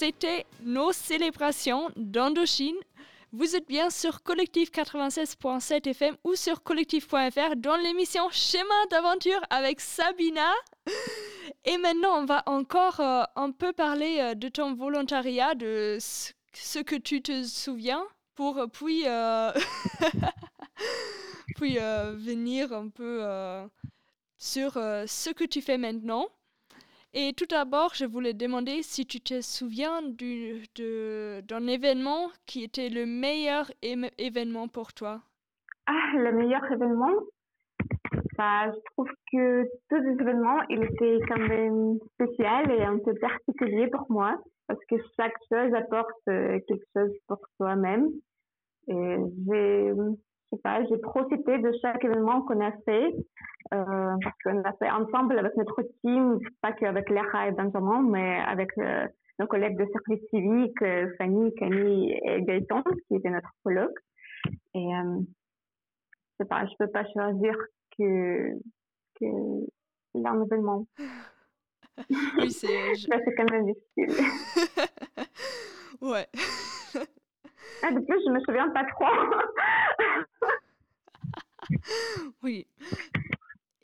C'était 0.07 0.45
nos 0.61 0.93
célébrations 0.93 1.89
d'Indochine. 1.97 2.77
Vous 3.33 3.57
êtes 3.57 3.67
bien 3.67 3.89
sur 3.89 4.23
Collectif 4.23 4.71
96.7 4.71 5.89
FM 5.89 6.15
ou 6.23 6.35
sur 6.35 6.63
collectif.fr 6.63 7.57
dans 7.57 7.75
l'émission 7.75 8.29
Chemin 8.31 8.85
d'aventure 8.89 9.41
avec 9.49 9.81
Sabina. 9.81 10.49
Et 11.65 11.77
maintenant, 11.77 12.21
on 12.21 12.23
va 12.23 12.41
encore 12.45 13.01
euh, 13.01 13.23
un 13.35 13.51
peu 13.51 13.73
parler 13.73 14.19
euh, 14.21 14.33
de 14.33 14.47
ton 14.47 14.75
volontariat, 14.75 15.55
de 15.55 15.97
ce 15.99 16.79
que 16.79 16.95
tu 16.95 17.21
te 17.21 17.43
souviens, 17.43 18.05
pour 18.35 18.59
euh, 18.59 18.67
puis, 18.67 19.03
puis 21.57 21.75
venir 21.75 22.71
un 22.71 22.87
peu 22.87 23.25
sur 24.37 24.75
ce 24.75 25.31
que 25.31 25.43
tu 25.43 25.61
fais 25.61 25.77
maintenant. 25.77 26.29
Et 27.19 27.33
tout 27.33 27.47
d'abord, 27.49 27.95
je 27.95 28.05
voulais 28.05 28.35
demander 28.35 28.83
si 28.83 29.07
tu 29.07 29.19
te 29.19 29.41
souviens 29.41 30.03
d'un 30.03 31.67
événement 31.67 32.27
qui 32.45 32.63
était 32.63 32.89
le 32.89 33.07
meilleur 33.07 33.71
événement 33.81 34.67
pour 34.67 34.93
toi. 34.93 35.21
Ah, 35.87 36.11
le 36.13 36.31
meilleur 36.31 36.63
événement, 36.71 37.15
bah, 38.37 38.71
je 38.71 38.79
trouve 38.91 39.09
que 39.31 39.63
tous 39.89 39.95
les 39.95 40.11
événements, 40.21 40.61
il 40.69 40.83
était 40.83 41.17
quand 41.27 41.39
même 41.39 41.97
spécial 42.13 42.69
et 42.69 42.83
un 42.83 42.99
peu 42.99 43.15
particulier 43.15 43.87
pour 43.87 44.05
moi 44.11 44.39
parce 44.67 44.85
que 44.87 44.97
chaque 45.15 45.33
chose 45.51 45.73
apporte 45.73 46.27
euh, 46.29 46.59
quelque 46.67 46.85
chose 46.95 47.15
pour 47.27 47.39
soi-même. 47.57 48.11
Et 48.89 49.17
j'ai, 49.47 49.91
je 50.51 50.55
sais 50.55 50.61
pas, 50.61 50.83
j'ai 50.85 50.97
profité 50.97 51.57
de 51.59 51.71
chaque 51.81 52.03
événement 52.03 52.41
qu'on 52.43 52.59
a 52.65 52.71
fait 52.85 53.13
euh, 53.73 54.15
parce 54.23 54.35
qu'on 54.43 54.63
a 54.63 54.73
fait 54.73 54.89
ensemble 54.89 55.37
avec 55.37 55.55
notre 55.57 55.81
team, 56.01 56.39
pas 56.61 56.71
qu'avec 56.71 57.09
Léa 57.09 57.47
et 57.47 57.51
Benjamin, 57.51 58.01
mais 58.03 58.37
avec 58.39 58.69
euh, 58.77 59.07
nos 59.39 59.47
collègues 59.47 59.77
de 59.77 59.85
service 59.91 60.25
civique, 60.29 60.81
euh, 60.83 61.09
Fanny, 61.17 61.53
Camille 61.55 62.17
et 62.23 62.41
Gaëtan, 62.43 62.81
qui 63.07 63.15
étaient 63.15 63.29
notre 63.29 63.51
colloque. 63.63 63.97
Et 64.73 64.95
euh, 64.95 65.19
je 65.19 66.43
sais 66.43 66.47
pas, 66.47 66.65
je 66.65 66.73
peux 66.79 66.87
pas 66.91 67.03
choisir 67.11 67.53
que, 67.97 68.53
que 69.19 69.25
l'un 70.15 70.43
événement. 70.43 70.85
Oui, 72.37 72.51
c'est. 72.51 72.95
je- 72.95 73.07
c'est 73.25 73.35
quand 73.35 73.51
même 73.51 73.65
difficile. 73.65 74.25
Ouais. 75.99 76.27
Ah, 77.83 77.91
de 77.91 77.99
plus, 77.99 78.19
je 78.25 78.31
me 78.31 78.39
souviens 78.41 78.69
pas 78.69 78.83
trop. 78.85 79.05
Oui. 82.43 82.65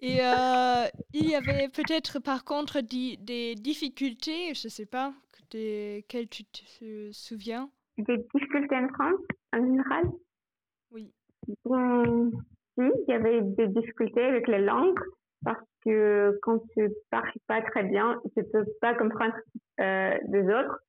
Et 0.01 0.21
euh, 0.21 0.85
il 1.13 1.29
y 1.29 1.35
avait 1.35 1.69
peut-être 1.69 2.19
par 2.19 2.43
contre 2.43 2.81
des 2.81 3.55
difficultés, 3.55 4.53
je 4.53 4.67
sais 4.67 4.85
pas, 4.85 5.13
que- 5.31 5.97
desquelles 5.97 6.27
tu 6.27 6.43
te 6.45 7.11
souviens? 7.11 7.69
Des 7.97 8.17
difficultés 8.33 8.75
en 8.75 8.87
France, 8.89 9.19
en 9.53 9.57
général? 9.59 10.05
Oui. 10.91 11.11
Bon, 11.63 12.31
si, 12.77 12.81
il 12.81 13.05
y 13.07 13.13
avait 13.13 13.41
des 13.41 13.67
difficultés 13.67 14.23
avec 14.23 14.47
les 14.47 14.59
langues 14.61 14.99
parce 15.43 15.63
que 15.85 16.37
quand 16.41 16.59
tu 16.75 16.89
parles 17.09 17.31
pas 17.47 17.61
très 17.61 17.83
bien, 17.83 18.19
tu 18.35 18.43
peux 18.51 18.65
pas 18.81 18.93
comprendre 18.95 19.35
euh, 19.79 20.17
des 20.27 20.41
autres. 20.43 20.79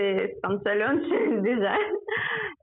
C'est 0.00 0.34
c'est 0.34 0.44
un 0.44 0.58
challenge 0.64 1.42
déjà. 1.42 1.74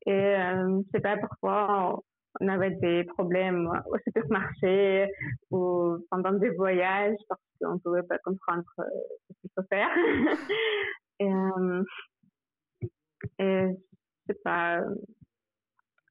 Et 0.08 0.12
euh, 0.12 0.82
je 0.82 0.89
sais 0.91 1.01
pas, 1.01 1.17
parfois 1.17 2.01
on 2.39 2.48
avait 2.48 2.72
des 2.72 3.03
problèmes 3.03 3.70
au 3.88 3.98
supermarché 4.06 5.08
ou 5.51 5.98
pendant 6.10 6.34
des 6.34 6.50
voyages 6.50 7.17
parce 7.29 7.41
qu'on 7.62 7.79
pouvait 7.79 8.03
pas 8.03 8.17
comprendre 8.20 8.63
euh, 8.79 8.84
ce 9.29 9.41
qu'il 9.41 9.51
faut 9.56 9.65
faire. 9.70 9.89
Et, 11.20 11.34
euh, 11.34 11.84
et 13.39 13.65
je 13.72 14.34
sais 14.34 14.39
pas, 14.44 14.82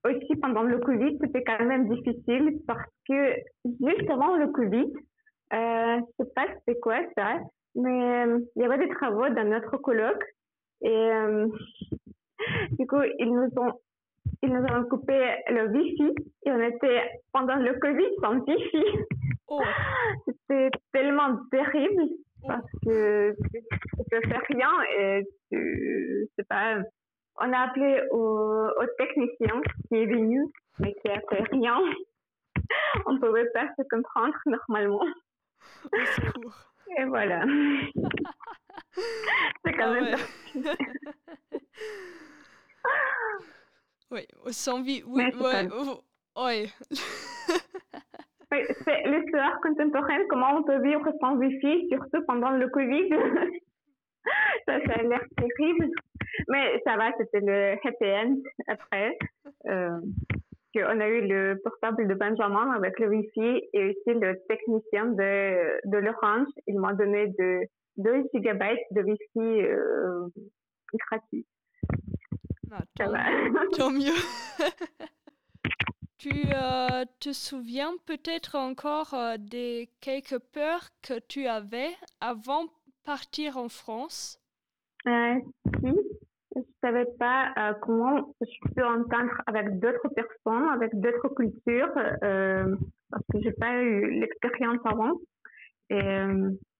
aussi 0.05 0.35
pendant 0.43 0.65
le 0.65 0.79
Covid, 0.79 1.17
c'était 1.21 1.45
quand 1.45 1.65
même 1.65 1.89
difficile 1.89 2.59
parce 2.67 2.91
que 3.09 3.35
juste 3.65 4.11
avant 4.11 4.37
le 4.37 4.49
Covid, 4.49 4.93
euh, 5.53 6.01
je 6.01 6.25
sais 6.25 6.31
pas 6.35 6.47
c'était 6.59 6.81
quoi 6.81 6.99
ça, 7.17 7.39
mais 7.77 8.25
euh, 8.27 8.41
il 8.57 8.63
y 8.63 8.65
avait 8.65 8.85
des 8.85 8.89
travaux 8.89 9.29
dans 9.29 9.49
notre 9.49 9.77
colloque 9.77 10.25
et 10.83 10.89
euh, 10.89 11.47
du 12.79 12.87
coup 12.87 13.03
ils 13.19 13.33
nous 13.33 13.51
ont 13.57 13.73
ils 14.43 14.53
nous 14.53 14.63
ont 14.63 14.85
coupé 14.85 15.37
le 15.49 15.69
wifi 15.69 16.15
et 16.45 16.51
on 16.53 16.61
était 16.61 17.23
pendant 17.33 17.57
le 17.57 17.73
Covid 17.79 18.09
sans 18.21 18.39
wifi. 18.41 18.85
Oh, 19.49 19.61
C'était 20.27 20.71
tellement 20.93 21.39
terrible 21.51 22.03
parce 22.47 22.71
que 22.85 23.35
tu 23.53 23.61
tu 23.61 24.05
peux 24.11 24.29
faire 24.29 24.43
rien 24.49 24.71
et 24.99 25.25
tu, 25.51 26.29
sais 26.37 26.45
pas, 26.45 26.77
on 27.41 27.53
a 27.53 27.59
appelé 27.59 28.03
au, 28.11 28.69
au 28.69 28.87
technicien 28.99 29.61
qui 29.89 29.97
est 29.97 30.07
venu 30.07 30.45
mais 30.79 30.95
qui 30.95 31.09
a 31.09 31.21
fait 31.29 31.43
rien. 31.53 31.79
On 33.07 33.19
pouvait 33.19 33.49
pas 33.51 33.69
se 33.79 33.83
comprendre 33.89 34.35
normalement. 34.47 35.05
Et 36.99 37.05
voilà. 37.05 37.45
C'est 39.65 39.73
quand 39.73 39.85
Ah 39.91 39.93
même 39.95 40.15
ouais. 40.55 40.77
oui, 44.45 44.53
sans 44.53 44.83
vie. 44.83 45.03
Oui, 45.07 45.25
ouais, 45.41 45.69
ouais. 46.37 46.67
Oui, 48.53 48.63
c'est 48.85 49.03
l'histoire 49.09 49.61
contemporaine, 49.61 50.23
comment 50.31 50.55
on 50.59 50.63
peut 50.63 50.81
vivre 50.81 51.05
sans 51.21 51.35
Wi-Fi, 51.37 51.89
surtout 51.91 52.25
pendant 52.29 52.51
le 52.51 52.69
Covid. 52.69 53.09
ça, 54.69 54.79
ça 54.87 54.93
a 54.95 55.03
l'air 55.03 55.21
terrible. 55.37 55.91
Mais 56.49 56.81
ça 56.87 56.97
va, 56.97 57.11
c'était 57.19 57.41
le 57.41 57.73
happy 57.73 58.05
end 58.05 58.37
après. 58.69 59.19
Euh, 59.67 59.99
on 60.77 61.01
a 61.01 61.09
eu 61.09 61.27
le 61.27 61.59
portable 61.65 62.07
de 62.07 62.15
Benjamin 62.15 62.71
avec 62.73 63.01
le 63.01 63.09
Wi-Fi 63.09 63.63
et 63.73 63.87
aussi 63.89 64.19
le 64.19 64.39
technicien 64.49 65.07
de, 65.07 65.81
de 65.91 65.99
l'Orange. 65.99 66.47
Il 66.69 66.79
m'a 66.79 66.93
donné 66.95 67.27
de 67.39 67.63
2 67.97 68.25
gigabytes 68.35 68.87
de 68.91 69.03
Wi-Fi 69.03 69.63
euh, 69.63 70.29
gratuit. 71.11 71.47
Ah, 72.71 72.83
Ça 72.97 73.05
tant, 73.07 73.13
tant 73.77 73.91
mieux. 73.91 74.13
tu 76.19 76.31
euh, 76.53 77.05
te 77.21 77.33
souviens 77.33 77.93
peut-être 78.07 78.57
encore 78.57 79.15
euh, 79.15 79.37
des 79.39 79.89
quelques 80.01 80.39
peurs 80.53 80.89
que 81.03 81.19
tu 81.21 81.47
avais 81.47 81.91
avant 82.21 82.65
de 82.65 82.71
partir 83.05 83.57
en 83.57 83.69
France? 83.69 84.41
Euh, 85.07 85.37
si, 85.81 85.93
je 86.57 86.61
savais 86.83 87.07
pas 87.19 87.53
euh, 87.57 87.75
comment 87.81 88.35
je 88.41 88.75
peux 88.75 88.85
entendre 88.85 89.31
avec 89.47 89.79
d'autres 89.79 90.09
personnes, 90.09 90.69
avec 90.73 90.99
d'autres 90.99 91.29
cultures, 91.29 91.93
parce 91.95 93.23
que 93.33 93.41
j'ai 93.41 93.53
pas 93.53 93.81
eu 93.81 94.19
l'expérience 94.19 94.81
avant. 94.85 95.13
Et 95.89 96.01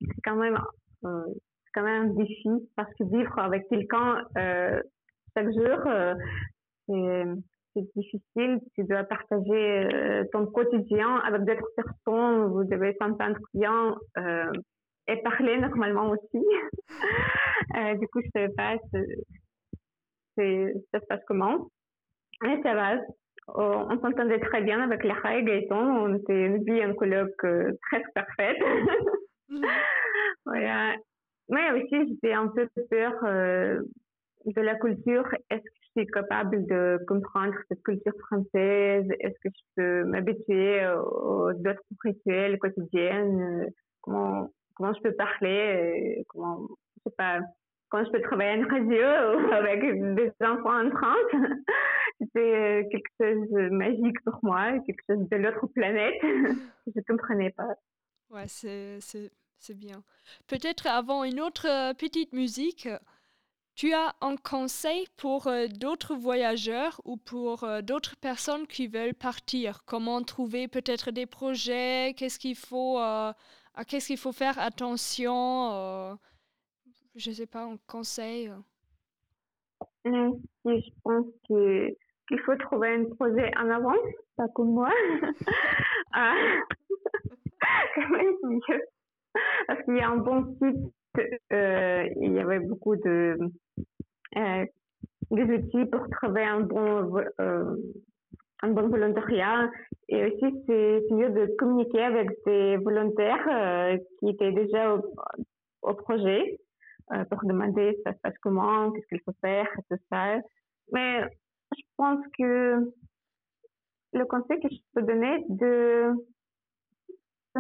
c'est 0.01 0.21
quand 0.25 0.35
même, 0.35 0.59
c'est 1.03 1.73
quand 1.75 1.83
même 1.83 2.11
un 2.11 2.15
défi 2.15 2.51
parce 2.77 2.93
que 2.95 3.05
vivre 3.05 3.39
avec 3.39 3.69
quelqu'un 3.69 4.25
euh, 4.39 4.81
chaque 5.37 5.53
jour, 5.53 5.87
euh, 5.87 6.15
c'est 7.75 7.87
difficile. 7.95 8.61
Tu 8.75 8.85
dois 8.85 9.05
partager 9.05 9.85
euh, 9.93 10.25
ton 10.33 10.47
quotidien 10.47 11.17
avec 11.19 11.45
d'autres 11.45 11.69
personnes. 11.77 12.47
Vous 12.47 12.65
devez 12.65 12.97
s'entendre 13.01 13.39
bien 13.53 13.97
euh, 14.19 14.51
et 15.09 15.17
parler 15.23 15.59
normalement 15.59 16.11
aussi. 16.11 16.45
Euh, 17.77 17.95
du 17.97 18.07
coup, 18.09 18.21
je 18.23 18.31
savais 18.33 18.55
pas 18.57 18.77
ça 20.37 21.01
se 21.01 21.07
passe 21.09 21.21
comment? 21.27 21.69
Mais 22.43 22.63
ça 22.63 22.75
va. 22.75 22.97
On, 23.49 23.99
s'entendait 24.01 24.41
très 24.41 24.63
bien 24.63 24.81
avec 24.81 25.05
Lara 25.05 25.37
et 25.37 25.45
Gaëtan. 25.45 25.77
On 25.77 26.15
était 26.15 26.47
une 26.47 26.65
vie 26.65 26.85
en 26.85 26.95
colloque 26.95 27.45
euh, 27.45 27.73
presque 27.91 28.13
parfaite. 28.15 28.57
voilà. 30.47 30.97
Mais 31.49 31.71
aussi, 31.73 32.09
j'étais 32.09 32.33
un 32.33 32.49
peu 32.49 32.69
peur 32.91 33.13
euh, 33.25 33.83
de 34.47 34.61
la 34.61 34.75
culture. 34.77 35.29
Est-ce 35.51 35.63
que 35.63 35.71
je 35.83 36.01
suis 36.01 36.07
capable 36.09 36.67
de 36.67 36.99
comprendre 37.07 37.55
cette 37.69 37.83
culture 37.83 38.15
française? 38.27 39.07
Est-ce 39.21 39.39
que 39.43 39.49
je 39.55 39.63
peux 39.77 40.05
m'habituer 40.05 40.87
aux 40.89 41.51
autres 41.51 41.83
rituels 42.03 42.59
quotidiens? 42.59 43.27
Euh, 43.27 43.67
Comment 44.07 44.49
comment 44.77 44.95
je 44.95 45.01
peux 45.01 45.13
parler? 45.13 46.25
Comment 46.29 46.69
je 47.05 47.11
pas 47.11 47.41
quand 47.89 48.05
je 48.05 48.11
peux 48.11 48.21
travailler 48.21 48.51
à 48.51 48.55
une 48.55 48.67
radio 48.67 49.51
avec 49.53 49.81
des 50.15 50.33
enfants 50.41 50.87
en 50.87 50.91
France? 50.91 51.33
C'était 52.21 52.39
euh, 52.39 52.83
quelque 52.91 53.11
chose 53.21 53.51
de 53.51 53.69
magique 53.71 54.21
pour 54.25 54.39
moi, 54.43 54.79
quelque 54.87 55.03
chose 55.09 55.29
de 55.29 55.37
l'autre 55.37 55.67
planète 55.69 56.15
que 56.21 56.53
je 56.97 57.01
comprenais 57.07 57.51
pas. 57.51 57.75
Ouais, 58.31 58.47
c'est, 58.47 58.99
c'est, 59.59 59.75
bien. 59.75 60.03
Peut-être 60.47 60.87
avant 60.87 61.25
une 61.25 61.41
autre 61.41 61.67
euh, 61.67 61.95
petite 61.95 62.33
musique, 62.33 62.89
tu 63.75 63.93
as 63.93 64.15
un 64.21 64.37
conseil 64.37 65.07
pour 65.17 65.49
euh, 65.49 65.67
d'autres 65.67 66.15
voyageurs 66.15 67.01
ou 67.05 67.17
pour 67.17 67.65
euh, 67.65 67.83
d'autres 67.83 68.17
personnes 68.17 68.67
qui 68.67 68.87
veulent 68.87 69.15
partir? 69.15 69.85
Comment 69.85 70.23
trouver 70.23 70.69
peut-être 70.69 71.11
des 71.11 71.27
projets? 71.27 72.15
Qu'est-ce 72.17 72.39
qu'il 72.39 72.57
faut, 72.57 72.99
qu'est-ce 73.89 74.09
qu'il 74.09 74.19
faut 74.19 74.33
faire 74.33 74.59
attention? 74.59 76.19
je 77.15 77.31
sais 77.31 77.47
pas, 77.47 77.65
un 77.65 77.79
conseil? 77.87 78.53
si 80.05 80.13
je 80.65 80.91
pense 81.03 81.27
que 81.49 81.97
qu'il 82.29 82.41
faut 82.41 82.57
trouver 82.57 82.95
un 82.95 83.05
projet 83.05 83.51
en 83.57 83.71
avance, 83.71 83.99
pas 84.37 84.49
comme 84.49 84.73
moi. 84.73 84.91
Ah. 86.19 86.35
Parce 89.67 89.83
qu'il 89.85 89.97
y 89.97 90.01
a 90.01 90.11
un 90.11 90.17
bon 90.17 90.57
site, 90.57 90.93
euh, 91.53 92.09
il 92.21 92.33
y 92.33 92.39
avait 92.39 92.61
beaucoup 92.61 92.97
de 92.97 93.39
euh, 94.37 94.67
des 95.31 95.43
outils 95.43 95.85
pour 95.87 96.09
trouver 96.11 96.45
un 96.45 96.61
bon 96.61 97.17
euh, 97.41 97.77
un 98.63 98.71
bon 98.71 98.89
volontariat 98.89 99.71
et 100.09 100.27
aussi 100.27 100.63
c'est 100.67 101.03
mieux 101.11 101.31
de 101.31 101.55
communiquer 101.59 102.03
avec 102.03 102.31
des 102.47 102.77
volontaires 102.79 103.99
qui 104.19 104.31
étaient 104.31 104.53
déjà 104.53 104.95
au, 104.95 105.03
au 105.83 105.95
projet 105.95 106.59
pour 107.31 107.45
demander 107.45 107.99
ça 108.05 108.13
se 108.13 108.19
passe 108.19 108.35
comment, 108.41 108.91
qu'est-ce 108.93 109.07
qu'il 109.09 109.21
faut 109.21 109.35
faire, 109.41 109.69
tout 109.91 109.99
ça. 110.11 110.39
Mais 110.93 111.23
je 111.77 111.83
pense 111.97 112.25
que 112.39 112.93
le 114.13 114.25
conseil 114.25 114.61
que 114.61 114.69
je 114.71 114.79
peux 114.95 115.03
donner 115.03 115.45
de 115.49 116.13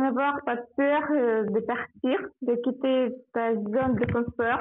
n'avoir 0.00 0.42
pas 0.44 0.56
peur 0.76 1.02
euh, 1.10 1.44
de 1.44 1.60
partir, 1.60 2.18
de 2.42 2.54
quitter 2.56 3.14
ta 3.32 3.54
zone 3.54 3.96
de 3.96 4.12
confort 4.12 4.60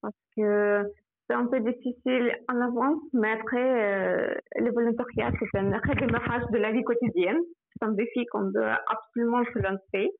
parce 0.00 0.14
que 0.36 0.84
c'est 1.26 1.34
un 1.34 1.46
peu 1.46 1.60
difficile 1.60 2.36
en 2.48 2.60
avance, 2.60 3.02
mais 3.12 3.32
après, 3.32 3.58
euh, 3.58 4.34
le 4.56 4.72
volontariat, 4.72 5.30
c'est 5.38 5.58
un 5.58 5.78
redémarrage 5.78 6.44
de 6.50 6.58
la 6.58 6.72
vie 6.72 6.82
quotidienne. 6.82 7.38
C'est 7.74 7.86
un 7.86 7.92
défi 7.92 8.26
qu'on 8.26 8.50
doit 8.50 8.80
absolument 8.88 9.44
se 9.52 9.58
lancer 9.60 10.10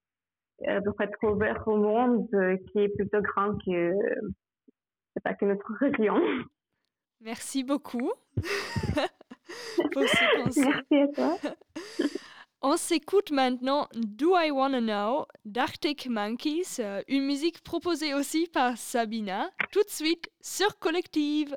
euh, 0.69 0.81
pour 0.83 1.01
être 1.01 1.19
ouvert 1.25 1.63
au 1.67 1.77
monde 1.77 2.29
qui 2.71 2.79
est 2.79 2.97
plutôt 2.97 3.21
grand 3.21 3.55
que, 3.65 3.93
pas 5.23 5.35
que 5.35 5.45
notre 5.45 5.73
région. 5.81 6.21
Merci 7.21 7.65
beaucoup 7.65 8.13
pour 8.37 10.03
ce 10.03 10.43
conseil. 10.43 10.65
Merci 10.65 10.95
à 10.95 11.09
toi. 11.09 11.37
On 12.64 12.77
s'écoute 12.77 13.33
maintenant 13.33 13.88
Do 13.92 14.37
I 14.37 14.53
Wanna 14.53 14.81
Know 14.81 15.27
d'Arctic 15.44 16.07
Monkeys, 16.09 16.77
euh, 16.79 17.03
une 17.09 17.25
musique 17.25 17.61
proposée 17.64 18.14
aussi 18.14 18.46
par 18.46 18.79
Sabina, 18.79 19.51
tout 19.72 19.83
de 19.83 19.90
suite 19.90 20.31
sur 20.40 20.79
Collective. 20.79 21.57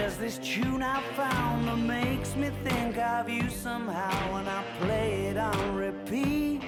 There's 0.00 0.16
this 0.16 0.38
tune 0.38 0.82
I 0.82 1.02
found 1.14 1.68
that 1.68 1.76
makes 1.76 2.34
me 2.34 2.48
think 2.64 2.96
of 2.96 3.28
you 3.28 3.50
somehow 3.50 4.32
when 4.32 4.48
I 4.48 4.64
play 4.80 5.26
it 5.26 5.36
on 5.36 5.74
repeat 5.74 6.62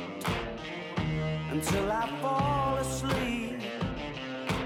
until 1.51 1.91
I 1.91 2.07
fall 2.21 2.77
asleep, 2.77 3.59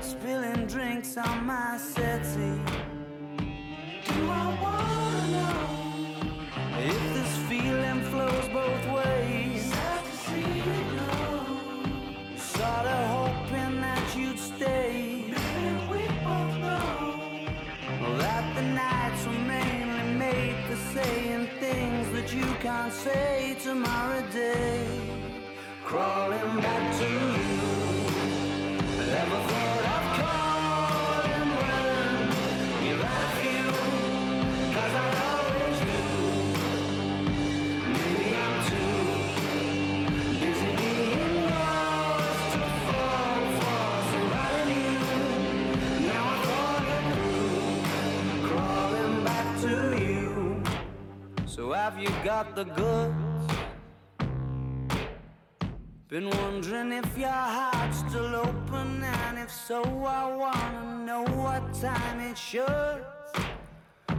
spilling 0.00 0.66
drinks 0.66 1.16
on 1.16 1.46
my 1.46 1.79
settee. 1.79 2.61
Do 4.05 4.31
I 4.31 4.46
wanna 4.61 5.26
know 5.37 5.61
if 6.81 7.14
this 7.14 7.37
feeling 7.48 8.02
flows 8.11 8.48
both 8.48 8.85
ways? 8.96 9.62
Sad 9.72 10.05
to 10.05 10.16
see 10.26 10.59
you 10.66 10.79
go. 10.98 11.07
Sorta 12.37 12.96
hoping 13.07 13.15
can't 22.88 22.94
say 22.94 23.57
tomorrow 23.64 24.22
day. 24.33 24.87
Crawling 25.85 26.61
back 26.61 26.99
to 26.99 27.05
you. 27.05 27.57
Never 29.11 29.38
thought 29.49 29.85
of 29.96 30.06
got 52.37 52.55
the 52.55 52.64
goods? 52.64 53.55
Been 56.09 56.29
wondering 56.29 56.92
if 56.92 57.16
your 57.16 57.42
heart's 57.57 58.01
still 58.01 58.35
open, 58.37 59.03
and 59.03 59.38
if 59.38 59.51
so, 59.51 59.81
I 60.20 60.25
wanna 60.42 60.85
know 61.07 61.25
what 61.42 61.62
time 61.87 62.20
it 62.31 62.37
should. 62.37 63.01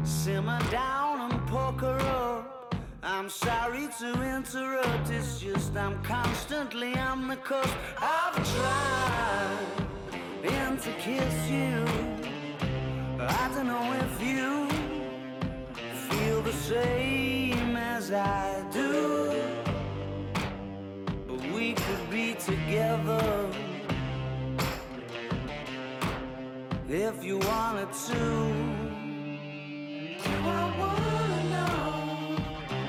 Simmer 0.04 0.60
down 0.72 1.16
and 1.26 1.40
poker 1.48 1.98
up. 2.24 2.74
I'm 3.04 3.30
sorry 3.30 3.88
to 4.00 4.10
interrupt, 4.36 5.12
it's 5.12 5.40
just 5.40 5.78
I'm 5.78 5.96
constantly 6.02 6.94
on 7.10 7.28
the 7.28 7.38
cusp. 7.50 7.78
I've 8.16 8.38
tried 8.56 9.78
and 10.58 10.76
to 10.86 10.92
kiss 11.06 11.38
you. 11.58 11.76
I 13.42 13.44
don't 13.54 13.68
know 13.74 13.88
if 14.06 14.14
you 14.30 14.50
feel 16.10 16.42
the 16.42 16.58
same 16.72 17.17
I 18.14 18.64
do. 18.72 19.34
But 21.28 21.42
we 21.52 21.74
could 21.74 22.10
be 22.10 22.36
together 22.36 23.50
if 26.88 27.24
you 27.24 27.38
wanted 27.40 27.92
to. 28.08 28.24
Do 30.24 30.36
I 30.60 30.64
wanna 30.80 31.44
know 31.54 32.38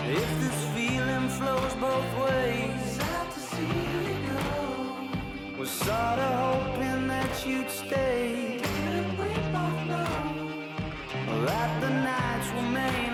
if 0.05 0.31
this 0.41 0.61
feeling 0.77 1.29
flows 1.31 1.75
both 1.75 2.11
ways? 2.31 2.99
To 3.35 3.41
see 3.41 3.81
you 3.93 4.15
go. 4.29 5.59
Was 5.59 5.71
sorta 5.71 6.29
hoping 6.45 7.09
that 7.09 7.47
you'd 7.47 7.71
stay. 7.71 8.61
And 8.63 9.19
we 9.19 9.29
both 9.53 9.81
know 9.93 11.45
that 11.47 11.81
the 11.81 11.91
nights 11.91 12.49
were 12.55 12.71
made 12.71 13.08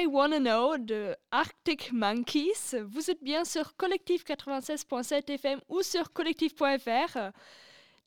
I 0.00 0.06
Wanna 0.06 0.38
Know 0.38 0.78
de 0.78 1.14
Arctic 1.30 1.92
Monkeys. 1.92 2.74
Vous 2.88 3.10
êtes 3.10 3.22
bien 3.22 3.44
sur 3.44 3.76
Collectif 3.76 4.24
96.7 4.24 5.30
FM 5.30 5.60
ou 5.68 5.82
sur 5.82 6.14
collectif.fr 6.14 7.18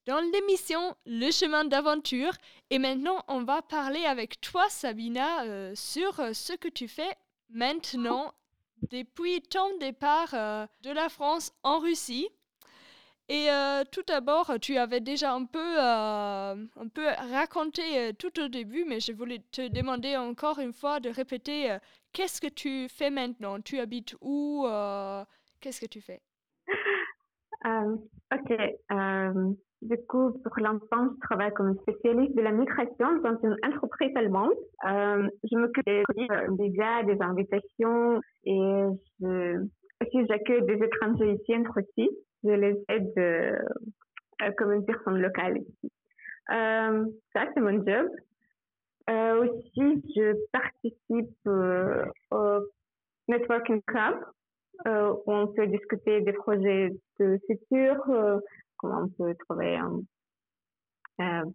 dans 0.08 0.20
l'émission 0.32 0.96
Le 1.06 1.30
chemin 1.30 1.66
d'aventure. 1.66 2.34
Et 2.72 2.80
maintenant, 2.80 3.24
on 3.28 3.44
va 3.44 3.62
parler 3.62 4.06
avec 4.06 4.42
toi, 4.42 4.66
Sabina, 4.70 5.44
euh, 5.44 5.74
sur 5.76 6.20
euh, 6.20 6.34
ce 6.34 6.54
que 6.54 6.68
tu 6.68 6.88
fais 6.88 7.16
maintenant 7.52 8.34
depuis 8.90 9.44
ton 9.44 9.78
départ 9.78 10.34
euh, 10.34 10.66
de 10.82 10.90
la 10.90 11.10
France 11.10 11.52
en 11.62 11.78
Russie. 11.78 12.28
Et 13.30 13.48
tout 13.92 14.04
d'abord, 14.08 14.54
tu 14.62 14.78
avais 14.78 15.00
déjà 15.00 15.34
un 15.34 15.46
peu, 15.46 15.80
un 15.80 16.88
peu 16.94 17.06
raconté 17.32 18.14
tout 18.20 18.40
au 18.40 18.48
début, 18.48 18.86
mais 18.88 19.00
je 19.00 19.14
voulais 19.14 19.40
te 19.52 19.70
demander 19.70 20.18
encore 20.18 20.60
une 20.60 20.74
fois 20.74 21.00
de 21.00 21.10
répéter 21.10 21.78
qu'est-ce 22.12 22.42
que 22.42 22.54
tu 22.54 22.88
fais 22.90 23.10
maintenant? 23.10 23.60
Tu 23.62 23.80
habites 23.80 24.16
où 24.22 24.66
Qu'est-ce 25.62 25.82
que 25.82 25.88
tu 25.88 26.02
fais? 26.02 26.22
Ok. 28.34 28.52
Du 29.84 29.98
coup, 30.08 30.32
pour 30.32 30.60
l'instant, 30.60 31.10
je 31.14 31.20
travaille 31.28 31.52
comme 31.54 31.78
spécialiste 31.82 32.36
de 32.36 32.42
la 32.42 32.52
migration 32.52 33.18
dans 33.22 33.38
une 33.44 33.58
entreprise 33.66 34.16
allemande. 34.16 34.54
Euh, 34.86 35.28
je 35.44 35.58
m'occupe 35.58 35.86
des 35.86 36.04
visas, 36.58 37.04
des 37.04 37.22
invitations 37.22 38.22
et 38.46 38.84
aussi 39.22 40.26
j'accueille 40.30 40.66
des 40.66 40.80
étrangers 40.86 41.34
ici 41.34 41.56
en 41.56 41.64
Russie. 41.70 42.10
Je 42.44 42.50
les 42.50 42.84
aide 42.90 43.14
euh, 43.18 44.52
comme 44.58 44.74
une 44.74 44.86
personne 44.86 45.22
locale 45.22 45.58
ici. 45.58 45.92
Euh, 46.52 47.06
ça, 47.34 47.48
c'est 47.54 47.62
mon 47.62 47.86
job. 47.86 48.10
Euh, 49.10 49.46
aussi, 49.46 50.04
je 50.16 50.36
participe 50.52 51.48
euh, 51.48 52.06
au 52.32 52.60
Networking 53.28 53.82
Club 53.84 54.16
où 54.86 55.32
on 55.32 55.48
peut 55.48 55.68
discuter 55.68 56.22
des 56.22 56.34
projets 56.34 56.90
de 57.20 57.40
futur 57.48 57.96
comment 58.78 59.04
on 59.04 59.10
peut 59.10 59.36
trouver 59.48 59.78
un, 59.78 60.02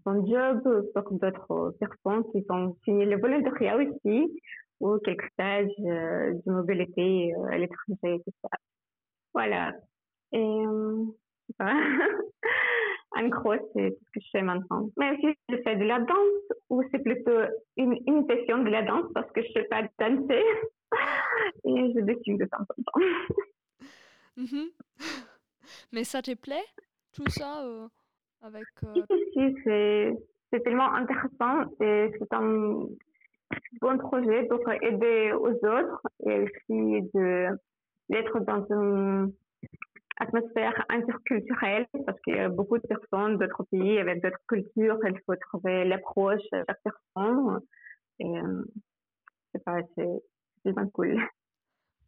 bon 0.05 0.27
job 0.27 0.62
pour 0.94 1.12
d'autres 1.12 1.77
personnes 1.79 2.24
qui 2.33 2.44
ont 2.48 2.74
fini 2.85 3.05
le 3.05 3.20
volontariat 3.20 3.77
aussi 3.77 4.40
ou 4.81 4.98
quelques 4.98 5.31
stages 5.33 5.70
euh, 5.81 6.35
de 6.46 6.53
mobilité 6.53 7.35
euh, 7.35 7.44
à 7.51 7.59
l'étranger 7.59 8.22
tout 8.24 8.33
ça. 8.42 8.48
Voilà. 9.35 9.72
Et 10.32 10.38
euh, 10.38 11.04
en 13.12 13.28
gros, 13.28 13.54
c'est 13.74 13.90
ce 13.90 14.10
que 14.12 14.20
je 14.20 14.28
fais 14.32 14.42
maintenant. 14.42 14.90
Mais 14.96 15.12
aussi, 15.12 15.36
je 15.48 15.56
fais 15.62 15.76
de 15.76 15.84
la 15.84 16.00
danse 16.00 16.58
ou 16.70 16.82
c'est 16.90 17.02
plutôt 17.02 17.40
une 17.76 17.98
imitation 18.06 18.62
de 18.62 18.70
la 18.70 18.82
danse 18.82 19.10
parce 19.14 19.30
que 19.32 19.42
je 19.42 19.48
ne 19.48 19.52
sais 19.54 19.64
pas 19.64 19.82
danser 19.98 20.44
et 21.64 21.92
je 21.94 22.00
dessine 22.00 22.36
de 22.38 22.44
temps 22.44 22.58
en 22.60 22.82
temps. 22.82 23.06
Mhm. 24.36 24.68
Mais 25.92 26.04
ça 26.04 26.22
te 26.22 26.32
plaît 26.32 26.64
tout 27.12 27.28
ça 27.28 27.64
euh, 27.64 27.88
avec. 28.40 28.66
Euh... 28.84 29.02
Si, 29.32 29.54
c'est, 29.64 30.14
c'est 30.52 30.60
tellement 30.60 30.94
intéressant 30.94 31.64
et 31.80 32.12
c'est 32.16 32.32
un 32.32 32.86
bon 33.80 33.98
projet 33.98 34.44
pour 34.44 34.60
aider 34.70 35.32
aux 35.32 35.50
autres 35.50 36.02
et 36.24 36.44
aussi 36.44 37.02
d'être 38.08 38.38
dans 38.40 38.64
une 38.70 39.32
atmosphère 40.18 40.85
interculturelle 40.88 41.87
parce 42.07 42.20
qu'il 42.22 42.37
y 42.37 42.38
a 42.38 42.48
beaucoup 42.48 42.78
de 42.78 42.87
personnes 42.87 43.38
d'autres 43.38 43.64
pays 43.70 43.98
avec 43.98 44.22
d'autres 44.22 44.40
cultures. 44.48 44.98
Il 45.04 45.20
faut 45.26 45.37
trouver 45.37 45.85
l'approche 45.85 46.42
à 46.52 46.64
chaque 46.66 46.81
personne. 46.83 47.61
Euh, 48.22 48.64
c'est 49.52 49.64
pas, 49.64 49.78
c'est, 49.94 50.09
vraiment 50.64 50.88
cool. 50.90 51.20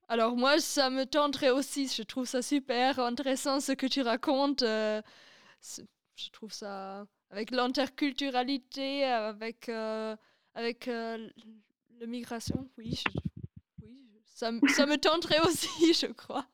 Alors 0.09 0.37
moi, 0.37 0.59
ça 0.59 0.90
me 0.90 1.05
tenterait 1.05 1.51
aussi. 1.51 1.87
Je 1.87 2.03
trouve 2.03 2.27
ça 2.27 2.42
super 2.42 2.99
intéressant 2.99 3.61
ce 3.61 3.73
que 3.73 3.87
tu 3.87 4.03
racontes. 4.03 4.62
Euh, 4.62 5.01
je 6.16 6.31
trouve 6.33 6.53
ça 6.53 7.07
avec 7.31 7.53
l'interculturalité, 7.53 9.05
avec 9.05 9.68
euh, 9.68 10.16
avec 10.55 10.88
euh, 10.88 11.29
la 12.01 12.07
migration. 12.07 12.68
Oui, 12.77 13.03
oui, 13.83 14.05
ça, 14.25 14.51
ça 14.68 14.87
me 14.87 14.96
tenterait 14.96 15.40
aussi, 15.46 15.94
je 15.94 16.07
crois. 16.07 16.46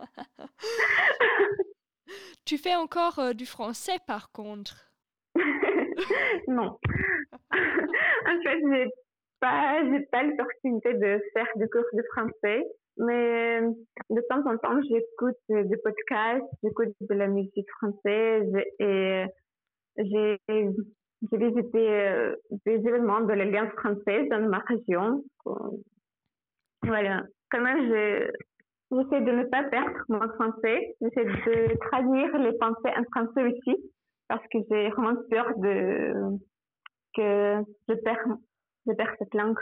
Tu 2.45 2.59
fais 2.59 2.75
encore 2.75 3.35
du 3.35 3.47
français, 3.47 3.99
par 4.07 4.31
contre. 4.33 4.91
non. 6.49 6.79
en 7.53 8.43
fait, 8.45 8.61
j'ai 8.71 8.91
pas, 9.41 9.83
j'ai 9.91 10.01
pas 10.11 10.23
l'opportunité 10.23 10.95
de 10.95 11.21
faire 11.33 11.49
des 11.57 11.69
cours 11.69 11.85
de 11.93 12.03
français. 12.13 12.65
Mais 12.99 13.61
euh, 13.61 13.71
de 14.09 14.21
temps 14.29 14.43
en 14.51 14.57
temps, 14.57 14.81
j'écoute 14.89 15.37
des 15.51 15.77
podcasts, 15.77 16.47
j'écoute 16.63 16.95
de 17.01 17.15
la 17.15 17.27
musique 17.27 17.71
française 17.79 18.51
et 18.79 19.25
j'ai 19.99 20.39
j'ai 20.49 21.39
visité 21.39 21.79
euh, 21.79 22.37
des 22.67 22.75
événements 22.75 23.21
de 23.21 23.33
l'Alliance 23.33 23.73
française 23.73 24.29
dans 24.31 24.41
ma 24.49 24.59
région. 24.59 25.25
Voilà. 26.83 27.25
Quand 27.51 27.61
même, 27.61 27.91
j'essaie 28.91 29.21
de 29.21 29.33
ne 29.33 29.45
pas 29.45 29.65
perdre 29.65 29.99
mon 30.09 30.21
français. 30.35 30.97
J'essaie 31.01 31.25
de 31.25 31.79
traduire 31.89 32.37
les 32.39 32.53
pensées 32.59 32.93
en 32.97 33.05
français 33.13 33.43
aussi 33.45 33.77
parce 34.29 34.43
que 34.53 34.59
j'ai 34.71 34.89
vraiment 34.91 35.17
peur 35.31 35.47
de 35.59 36.13
que 37.15 37.63
je 37.89 37.95
perds, 37.95 38.27
je 38.87 38.93
perds 38.93 39.15
cette 39.19 39.35
langue. 39.35 39.59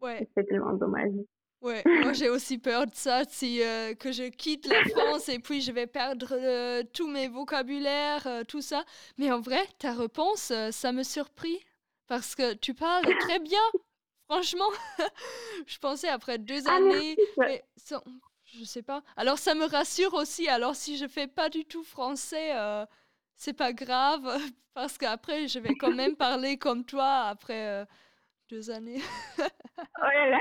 Ouais. 0.00 0.28
C'est 0.36 0.44
tellement 0.46 0.72
dommage. 0.74 1.12
Ouais, 1.60 1.84
moi 1.86 2.12
j'ai 2.12 2.28
aussi 2.28 2.58
peur 2.58 2.86
de 2.86 2.94
ça, 2.94 3.22
si, 3.28 3.62
euh, 3.62 3.94
que 3.94 4.10
je 4.10 4.28
quitte 4.30 4.66
la 4.66 4.82
France 4.82 5.28
et 5.28 5.38
puis 5.38 5.60
je 5.60 5.70
vais 5.70 5.86
perdre 5.86 6.26
euh, 6.32 6.82
tous 6.92 7.06
mes 7.06 7.28
vocabulaires, 7.28 8.26
euh, 8.26 8.42
tout 8.42 8.60
ça. 8.62 8.82
Mais 9.16 9.30
en 9.30 9.40
vrai, 9.40 9.60
ta 9.78 9.92
réponse, 9.92 10.52
ça 10.72 10.90
me 10.90 11.04
surprit 11.04 11.60
parce 12.08 12.34
que 12.34 12.54
tu 12.54 12.74
parles 12.74 13.16
très 13.20 13.38
bien, 13.38 13.60
franchement. 14.28 14.68
je 15.68 15.78
pensais 15.78 16.08
après 16.08 16.38
deux 16.38 16.66
Ah, 16.66 16.74
années, 16.78 17.16
mais 17.38 17.62
sans- 17.76 18.02
je 18.52 18.64
sais 18.64 18.82
pas. 18.82 19.02
Alors 19.16 19.38
ça 19.38 19.54
me 19.54 19.64
rassure 19.64 20.14
aussi. 20.14 20.48
Alors 20.48 20.74
si 20.74 20.96
je 20.96 21.06
fais 21.06 21.26
pas 21.26 21.48
du 21.48 21.64
tout 21.64 21.82
français, 21.84 22.56
euh, 22.56 22.84
c'est 23.36 23.56
pas 23.56 23.72
grave 23.72 24.22
parce 24.74 24.98
qu'après 24.98 25.48
je 25.48 25.58
vais 25.58 25.74
quand 25.74 25.94
même 25.94 26.16
parler 26.16 26.58
comme 26.58 26.84
toi 26.84 27.24
après 27.28 27.68
euh, 27.68 27.84
deux 28.50 28.70
années. 28.70 29.00
Oh 29.78 30.04
là 30.04 30.28
là. 30.30 30.38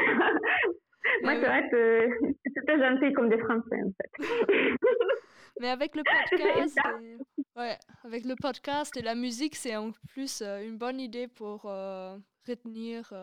Moi, 1.24 1.34
Mais 1.34 1.39
c'est 1.39 1.47
vrai 1.47 1.69
que 1.69 2.10
c'est 2.54 2.65
très 2.65 2.80
gentil 2.80 3.13
comme 3.13 3.30
des 3.30 3.39
Français, 3.39 3.82
en 3.84 3.91
fait. 3.91 4.17
Mais 5.60 5.69
avec 5.69 5.95
le 5.95 6.04
podcast, 6.04 6.78
et, 7.02 7.17
ouais, 7.60 7.78
avec 8.04 8.26
le 8.26 8.36
podcast 8.36 8.95
et 8.97 9.02
la 9.02 9.15
musique, 9.15 9.56
c'est 9.56 9.76
en 9.76 9.91
plus 10.10 10.41
euh, 10.41 10.62
une 10.62 10.78
bonne 10.78 11.00
idée 11.00 11.28
pour 11.28 11.65
euh, 11.65 12.17
retenir 12.47 13.13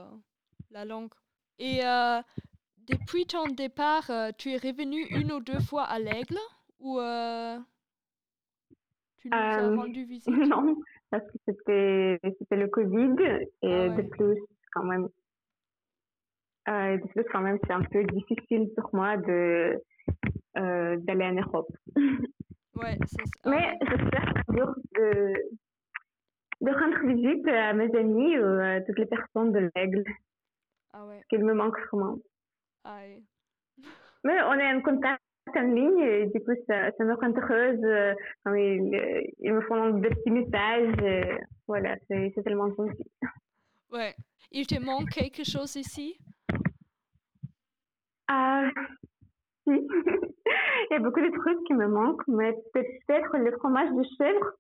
la 0.71 0.85
langue. 0.85 1.13
Et 1.59 1.81
depuis 2.89 3.27
ton 3.27 3.49
départ, 3.49 4.11
euh, 4.11 4.31
tu 4.37 4.51
es 4.51 4.57
revenu 4.57 5.03
une 5.05 5.33
ou 5.33 5.41
deux 5.41 5.61
fois 5.61 5.85
à 5.85 5.99
l'Aigle 5.99 6.39
ou 6.81 6.99
euh, 7.01 7.59
tu 9.19 9.31
nous 9.31 9.59
as 9.59 9.69
Euh, 9.71 9.77
rendu 9.77 10.05
visite? 10.07 10.27
Non, 10.49 10.77
parce 11.11 11.25
que 11.31 11.39
c'était 11.47 12.19
c'était 12.39 12.57
le 12.57 12.69
Covid 12.69 13.15
et 13.63 13.69
Ah 13.71 13.89
de 13.91 14.03
plus, 14.09 14.39
quand 14.73 14.85
même, 14.85 15.09
euh, 16.69 16.97
de 16.99 17.07
plus, 17.09 17.25
quand 17.33 17.41
même, 17.41 17.59
c'est 17.67 17.73
un 17.73 17.83
peu 17.83 18.05
difficile 18.05 18.69
pour 18.77 18.95
moi 18.95 19.17
de 19.17 19.83
d'aller 20.57 21.25
en 21.25 21.35
Europe. 21.35 21.71
Ouais, 22.75 22.99
c'est 23.07 23.25
ah 23.45 23.51
Mais 23.51 23.77
j'espère 23.81 24.33
un 24.49 24.57
jour 24.57 24.75
de, 24.97 25.35
de 26.61 26.71
rendre 26.71 27.07
visite 27.07 27.47
à 27.49 27.73
mes 27.73 27.95
amis 27.97 28.39
ou 28.39 28.45
à 28.61 28.81
toutes 28.83 28.99
les 28.99 29.07
personnes 29.07 29.53
de 29.53 29.71
l'Aigle, 29.75 30.05
Ah 30.93 31.07
ouais. 31.07 31.27
qu'ils 31.31 31.45
me 31.45 31.55
manquent 31.55 31.79
vraiment. 31.93 32.19
Mais 34.25 34.43
on 34.43 34.53
est 34.55 34.73
en 34.75 34.81
contact 34.81 35.23
en 35.57 35.63
ligne 35.63 36.01
et 36.01 36.27
du 36.27 36.41
coup, 36.45 36.53
ça, 36.67 36.91
ça 36.93 37.05
me 37.05 37.15
rend 37.15 37.33
heureuse. 37.35 37.83
euh, 37.85 38.15
quand 38.45 38.55
ils, 38.55 38.95
euh, 38.95 39.23
ils 39.39 39.53
me 39.53 39.61
font 39.63 39.91
des 39.99 40.11
petits 40.11 40.31
messages. 40.31 40.95
et 41.03 41.39
voilà, 41.67 41.97
c'est 42.09 42.33
tellement 42.45 42.69
gentil. 42.75 43.05
Ouais. 43.91 44.15
Il 44.51 44.67
te 44.67 44.79
manque 44.79 45.11
quelque 45.11 45.45
chose 45.45 45.77
ici? 45.77 46.19
Ah, 48.29 48.69
si. 49.67 49.71
Il 50.91 50.93
y 50.93 50.95
a 50.95 50.99
beaucoup 51.01 51.21
de 51.21 51.31
trucs 51.39 51.63
qui 51.67 51.75
me 51.75 51.87
manquent, 51.87 52.27
mais 52.29 52.55
peut-être 52.73 53.37
le 53.37 53.53
fromage 53.59 53.91
de 53.91 54.03
chèvre. 54.17 54.53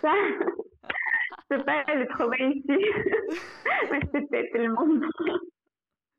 Ça, 0.00 0.12
je 1.50 1.56
peux 1.56 1.64
pas 1.64 1.84
le 1.94 2.06
trouver 2.08 2.56
ici. 2.56 2.64
mais 3.92 4.00
c'était 4.12 4.50
tellement 4.50 4.86
bon. 4.86 5.00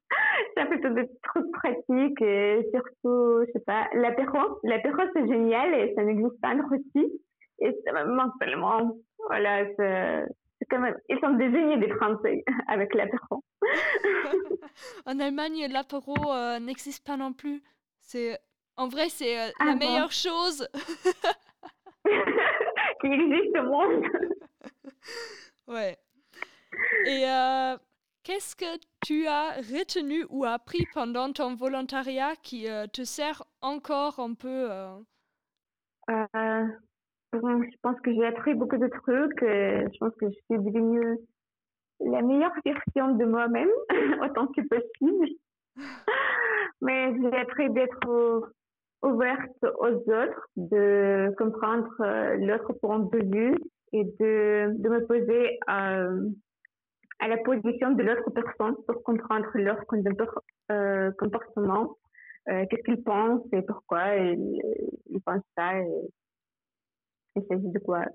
Ça 0.55 0.65
fait 0.65 0.69
plutôt 0.77 0.89
des 0.93 1.09
trucs 1.23 1.51
pratiques 1.51 2.21
et 2.21 2.67
surtout, 2.73 3.45
je 3.45 3.51
sais 3.53 3.63
pas, 3.65 3.87
l'apéro. 3.93 4.59
L'apéro, 4.63 4.97
c'est 5.13 5.27
génial 5.27 5.73
et 5.75 5.93
ça 5.95 6.03
n'existe 6.03 6.39
pas 6.41 6.55
en 6.55 6.67
Russie. 6.67 7.11
Et 7.59 7.75
ça 7.85 7.91
me 7.93 8.05
manque 8.15 8.33
tellement. 8.39 8.97
Voilà, 9.27 9.65
c'est 9.77 10.25
quand 10.69 10.79
même, 10.79 10.97
ils 11.09 11.19
sont 11.19 11.33
désignés 11.33 11.77
des 11.77 11.89
Français 11.95 12.43
avec 12.67 12.93
l'apéro. 12.93 13.43
En 15.05 15.19
Allemagne, 15.19 15.67
l'apéro 15.69 16.15
euh, 16.31 16.59
n'existe 16.59 17.05
pas 17.05 17.17
non 17.17 17.33
plus. 17.33 17.61
C'est 17.99 18.39
en 18.77 18.87
vrai, 18.87 19.09
c'est 19.09 19.37
euh, 19.37 19.49
Ah 19.59 19.65
la 19.65 19.71
bon? 19.73 19.79
meilleure 19.79 20.11
chose. 20.11 20.65
qui 23.01 23.07
existe 23.07 23.57
au 23.57 23.63
monde. 23.63 24.05
Ouais. 25.67 25.97
Et 27.07 27.25
euh, 27.25 27.75
qu'est-ce 28.29 28.55
que 28.55 28.79
tu 29.03 29.25
as 29.25 29.53
retenu 29.55 30.23
ou 30.29 30.45
appris 30.45 30.85
pendant 30.93 31.31
ton 31.31 31.55
volontariat 31.55 32.35
qui 32.43 32.69
euh, 32.69 32.85
te 32.85 33.03
sert 33.03 33.43
encore 33.61 34.19
un 34.19 34.35
peu 34.35 34.69
euh, 34.69 34.97
Euh, 36.11 36.67
bon, 37.33 37.63
je 37.63 37.77
pense 37.81 37.99
que 38.01 38.13
j'ai 38.13 38.27
appris 38.27 38.53
beaucoup 38.53 38.77
de 38.77 38.87
trucs. 38.87 39.41
Je 39.41 39.97
pense 39.97 40.13
que 40.17 40.27
je 40.27 40.35
suis 40.35 40.63
devenue 40.63 41.17
la 42.01 42.21
meilleure 42.21 42.53
version 42.63 43.15
de 43.15 43.25
moi-même, 43.25 43.71
autant 44.23 44.45
que 44.47 44.61
possible. 44.61 45.29
Mais 46.81 47.11
j'ai 47.19 47.35
appris 47.35 47.71
d'être 47.71 48.53
ouverte 49.01 49.65
aux 49.79 49.95
autres, 50.11 50.49
de 50.55 51.33
comprendre 51.35 51.89
l'autre 52.37 52.73
point 52.73 52.99
de 52.99 53.17
vue 53.35 53.57
et 53.91 54.03
de, 54.03 54.77
de 54.77 54.89
me 54.89 55.05
poser 55.07 55.59
euh, 55.67 56.29
à 57.19 57.27
la 57.27 57.37
position 57.37 57.91
de 57.91 58.03
l'autre 58.03 58.29
personne 58.31 58.75
pour 58.87 59.03
comprendre 59.03 59.47
leur 59.55 59.77
euh, 60.71 61.11
comportement, 61.17 61.97
euh, 62.49 62.65
qu'est-ce 62.69 62.83
qu'ils 62.83 63.03
pensent 63.03 63.45
et 63.51 63.61
pourquoi 63.61 64.15
ils, 64.15 64.61
ils 65.09 65.21
pensent 65.21 65.43
ça 65.57 65.79
et 65.79 65.87
il 67.35 67.43
s'agit 67.47 67.69
de 67.69 67.79
quoi. 67.79 68.05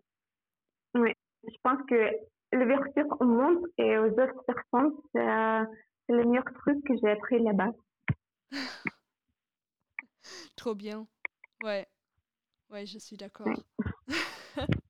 Oui, 0.94 1.12
je 1.46 1.56
pense 1.62 1.78
que 1.88 2.10
l'ouverture 2.52 3.16
au 3.20 3.24
monde 3.24 3.66
et 3.78 3.98
aux 3.98 4.10
autres 4.10 4.44
personnes, 4.46 4.92
c'est 5.12 5.28
euh, 5.28 5.64
le 6.08 6.24
meilleur 6.24 6.44
truc 6.44 6.84
que 6.84 6.94
j'ai 7.02 7.10
appris 7.10 7.40
là-bas. 7.40 7.72
trop 10.56 10.74
bien. 10.74 11.06
Ouais. 11.62 11.86
Ouais, 12.70 12.86
je 12.86 12.98
suis 12.98 13.16
d'accord. 13.16 13.46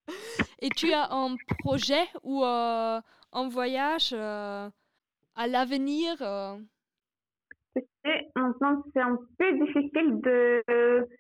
Et 0.61 0.69
tu 0.71 0.93
as 0.93 1.13
un 1.13 1.37
projet 1.59 2.07
ou 2.23 2.45
euh, 2.45 3.01
un 3.35 3.49
voyage 3.49 4.13
euh, 4.13 4.69
à 5.37 5.47
l'avenir 5.47 6.17
euh, 6.23 6.57
maintenant, 8.37 8.83
c'est 8.93 9.01
un 9.01 9.19
peu 9.39 9.53
difficile 9.59 10.21
de, 10.21 10.63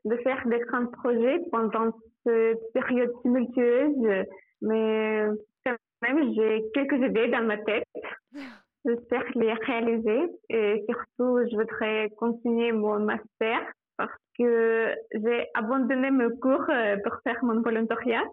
de 0.05 0.17
faire 0.19 0.47
des 0.47 0.61
grands 0.61 0.87
projets 0.87 1.41
pendant 1.51 1.91
cette 2.25 2.73
période 2.73 3.11
tumultueuse, 3.23 4.27
mais 4.63 5.27
quand 5.67 5.77
même, 6.03 6.35
j'ai 6.35 6.65
quelques 6.75 7.03
idées 7.03 7.29
dans 7.29 7.45
ma 7.45 7.59
tête. 7.59 7.85
J'espère 8.87 9.25
les 9.35 9.53
réaliser 9.55 10.27
et 10.51 10.85
surtout, 10.89 11.39
je 11.51 11.57
voudrais 11.57 12.11
continuer 12.19 12.71
mon 12.73 13.01
master 13.01 13.61
parce 13.97 14.13
que 14.39 14.95
j'ai 15.13 15.47
abandonné 15.55 16.11
mes 16.11 16.29
cours 16.41 16.65
euh, 16.69 16.97
pour 17.05 17.17
faire 17.23 17.43
mon 17.45 17.61
volontariat. 17.61 18.25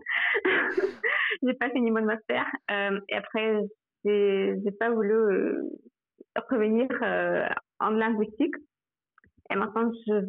j'ai 1.43 1.53
pas 1.53 1.69
fini 1.69 1.91
mon 1.91 2.03
master 2.03 2.45
euh, 2.71 2.99
et 3.09 3.15
après, 3.15 3.61
j'ai 4.05 4.71
pas 4.79 4.89
voulu 4.89 5.13
euh, 5.13 5.69
revenir 6.49 6.87
en 7.79 7.89
linguistique. 7.91 8.55
Et 9.51 9.55
maintenant, 9.55 9.91
je, 10.07 10.21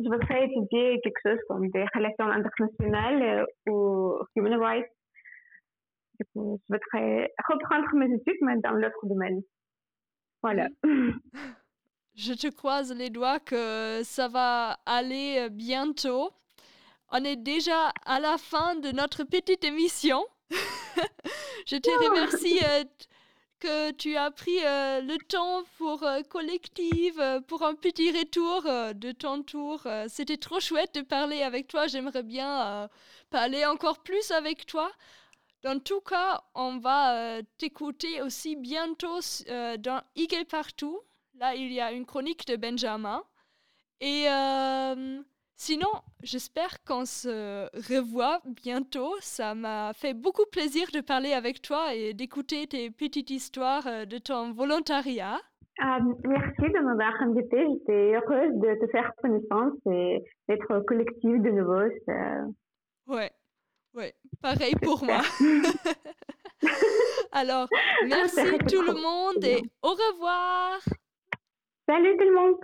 je 0.00 0.08
voudrais 0.08 0.44
étudier 0.44 1.00
quelque 1.02 1.20
chose 1.24 1.38
comme 1.48 1.68
des 1.70 1.86
relations 1.94 2.28
internationales 2.28 3.46
ou 3.68 4.14
human 4.36 4.60
rights. 4.60 4.90
Je 6.18 6.24
voudrais 6.34 7.32
reprendre 7.48 7.88
mes 7.94 8.14
études, 8.14 8.36
mais 8.42 8.58
dans 8.58 8.72
l'autre 8.72 9.06
domaine. 9.06 9.40
Voilà. 10.42 10.68
Je 12.14 12.32
te 12.34 12.48
croise 12.48 12.92
les 12.92 13.10
doigts 13.10 13.40
que 13.40 14.02
ça 14.04 14.28
va 14.28 14.78
aller 14.84 15.48
bientôt. 15.50 16.30
On 17.10 17.24
est 17.24 17.36
déjà 17.36 17.92
à 18.04 18.20
la 18.20 18.38
fin 18.38 18.74
de 18.76 18.90
notre 18.92 19.24
petite 19.24 19.64
émission. 19.64 20.24
Je 21.66 21.76
te 21.76 21.90
remercie 21.90 22.58
euh, 22.64 22.84
que 23.60 23.90
tu 23.92 24.16
as 24.16 24.30
pris 24.30 24.64
euh, 24.64 25.02
le 25.02 25.18
temps 25.18 25.62
pour 25.76 26.02
euh, 26.02 26.22
Collective, 26.22 27.20
euh, 27.20 27.40
pour 27.40 27.62
un 27.62 27.74
petit 27.74 28.10
retour 28.10 28.62
de 28.62 29.12
ton 29.12 29.42
tour. 29.42 29.86
C'était 30.08 30.38
trop 30.38 30.58
chouette 30.58 30.94
de 30.94 31.02
parler 31.02 31.42
avec 31.42 31.68
toi. 31.68 31.86
J'aimerais 31.86 32.22
bien 32.22 32.88
parler 33.28 33.64
encore 33.66 34.02
plus 34.02 34.30
avec 34.30 34.66
toi. 34.66 34.90
Dans 35.62 35.78
tout 35.78 36.00
cas, 36.00 36.42
on 36.54 36.78
va 36.78 37.42
t'écouter 37.58 38.22
aussi 38.22 38.56
bientôt 38.56 39.20
dans 39.78 40.02
Eagle 40.16 40.46
Partout. 40.46 41.00
Là, 41.40 41.54
il 41.54 41.72
y 41.72 41.80
a 41.80 41.90
une 41.90 42.04
chronique 42.04 42.46
de 42.46 42.56
Benjamin. 42.56 43.22
Et 44.02 44.26
euh, 44.28 45.22
sinon, 45.56 45.88
j'espère 46.22 46.84
qu'on 46.84 47.06
se 47.06 47.64
revoit 47.90 48.42
bientôt. 48.44 49.14
Ça 49.20 49.54
m'a 49.54 49.94
fait 49.94 50.12
beaucoup 50.12 50.44
plaisir 50.52 50.88
de 50.92 51.00
parler 51.00 51.32
avec 51.32 51.62
toi 51.62 51.94
et 51.94 52.12
d'écouter 52.12 52.66
tes 52.66 52.90
petites 52.90 53.30
histoires 53.30 53.86
euh, 53.86 54.04
de 54.04 54.18
ton 54.18 54.52
volontariat. 54.52 55.38
Ah, 55.78 55.98
merci 56.24 56.72
de 56.74 56.80
m'avoir 56.84 57.14
invité. 57.22 57.66
J'étais 57.72 58.16
heureuse 58.16 58.52
de 58.56 58.78
te 58.78 58.90
faire 58.90 59.10
connaissance 59.22 59.78
et 59.90 60.22
d'être 60.46 60.80
collective 60.80 61.40
de 61.40 61.50
nouveau. 61.52 61.88
Ouais, 63.06 63.30
ouais, 63.94 64.12
pareil 64.42 64.74
pour 64.82 65.02
moi. 65.02 65.22
Alors, 67.32 67.66
merci 68.06 68.58
tout 68.68 68.82
le 68.82 68.92
monde 68.92 69.42
et 69.42 69.62
au 69.82 69.92
revoir. 69.92 70.80
Salut 71.90 72.16
tout 72.16 72.24
le 72.24 72.34
monde! 72.36 72.54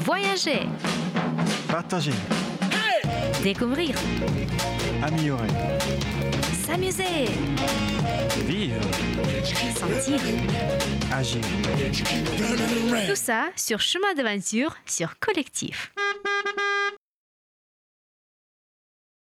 Voyager, 0.00 0.66
Partager. 1.70 2.12
découvrir, 3.42 3.94
Améliorer. 5.02 5.48
s'amuser, 6.52 7.30
Vivre. 8.44 8.82
sentir. 9.74 10.20
Agir. 11.14 11.40
Tout 13.08 13.14
ça 13.16 13.46
sur 13.56 13.80
Chemin 13.80 14.12
d'aventure 14.12 14.76
sur 14.84 15.18
Collectif. 15.18 15.94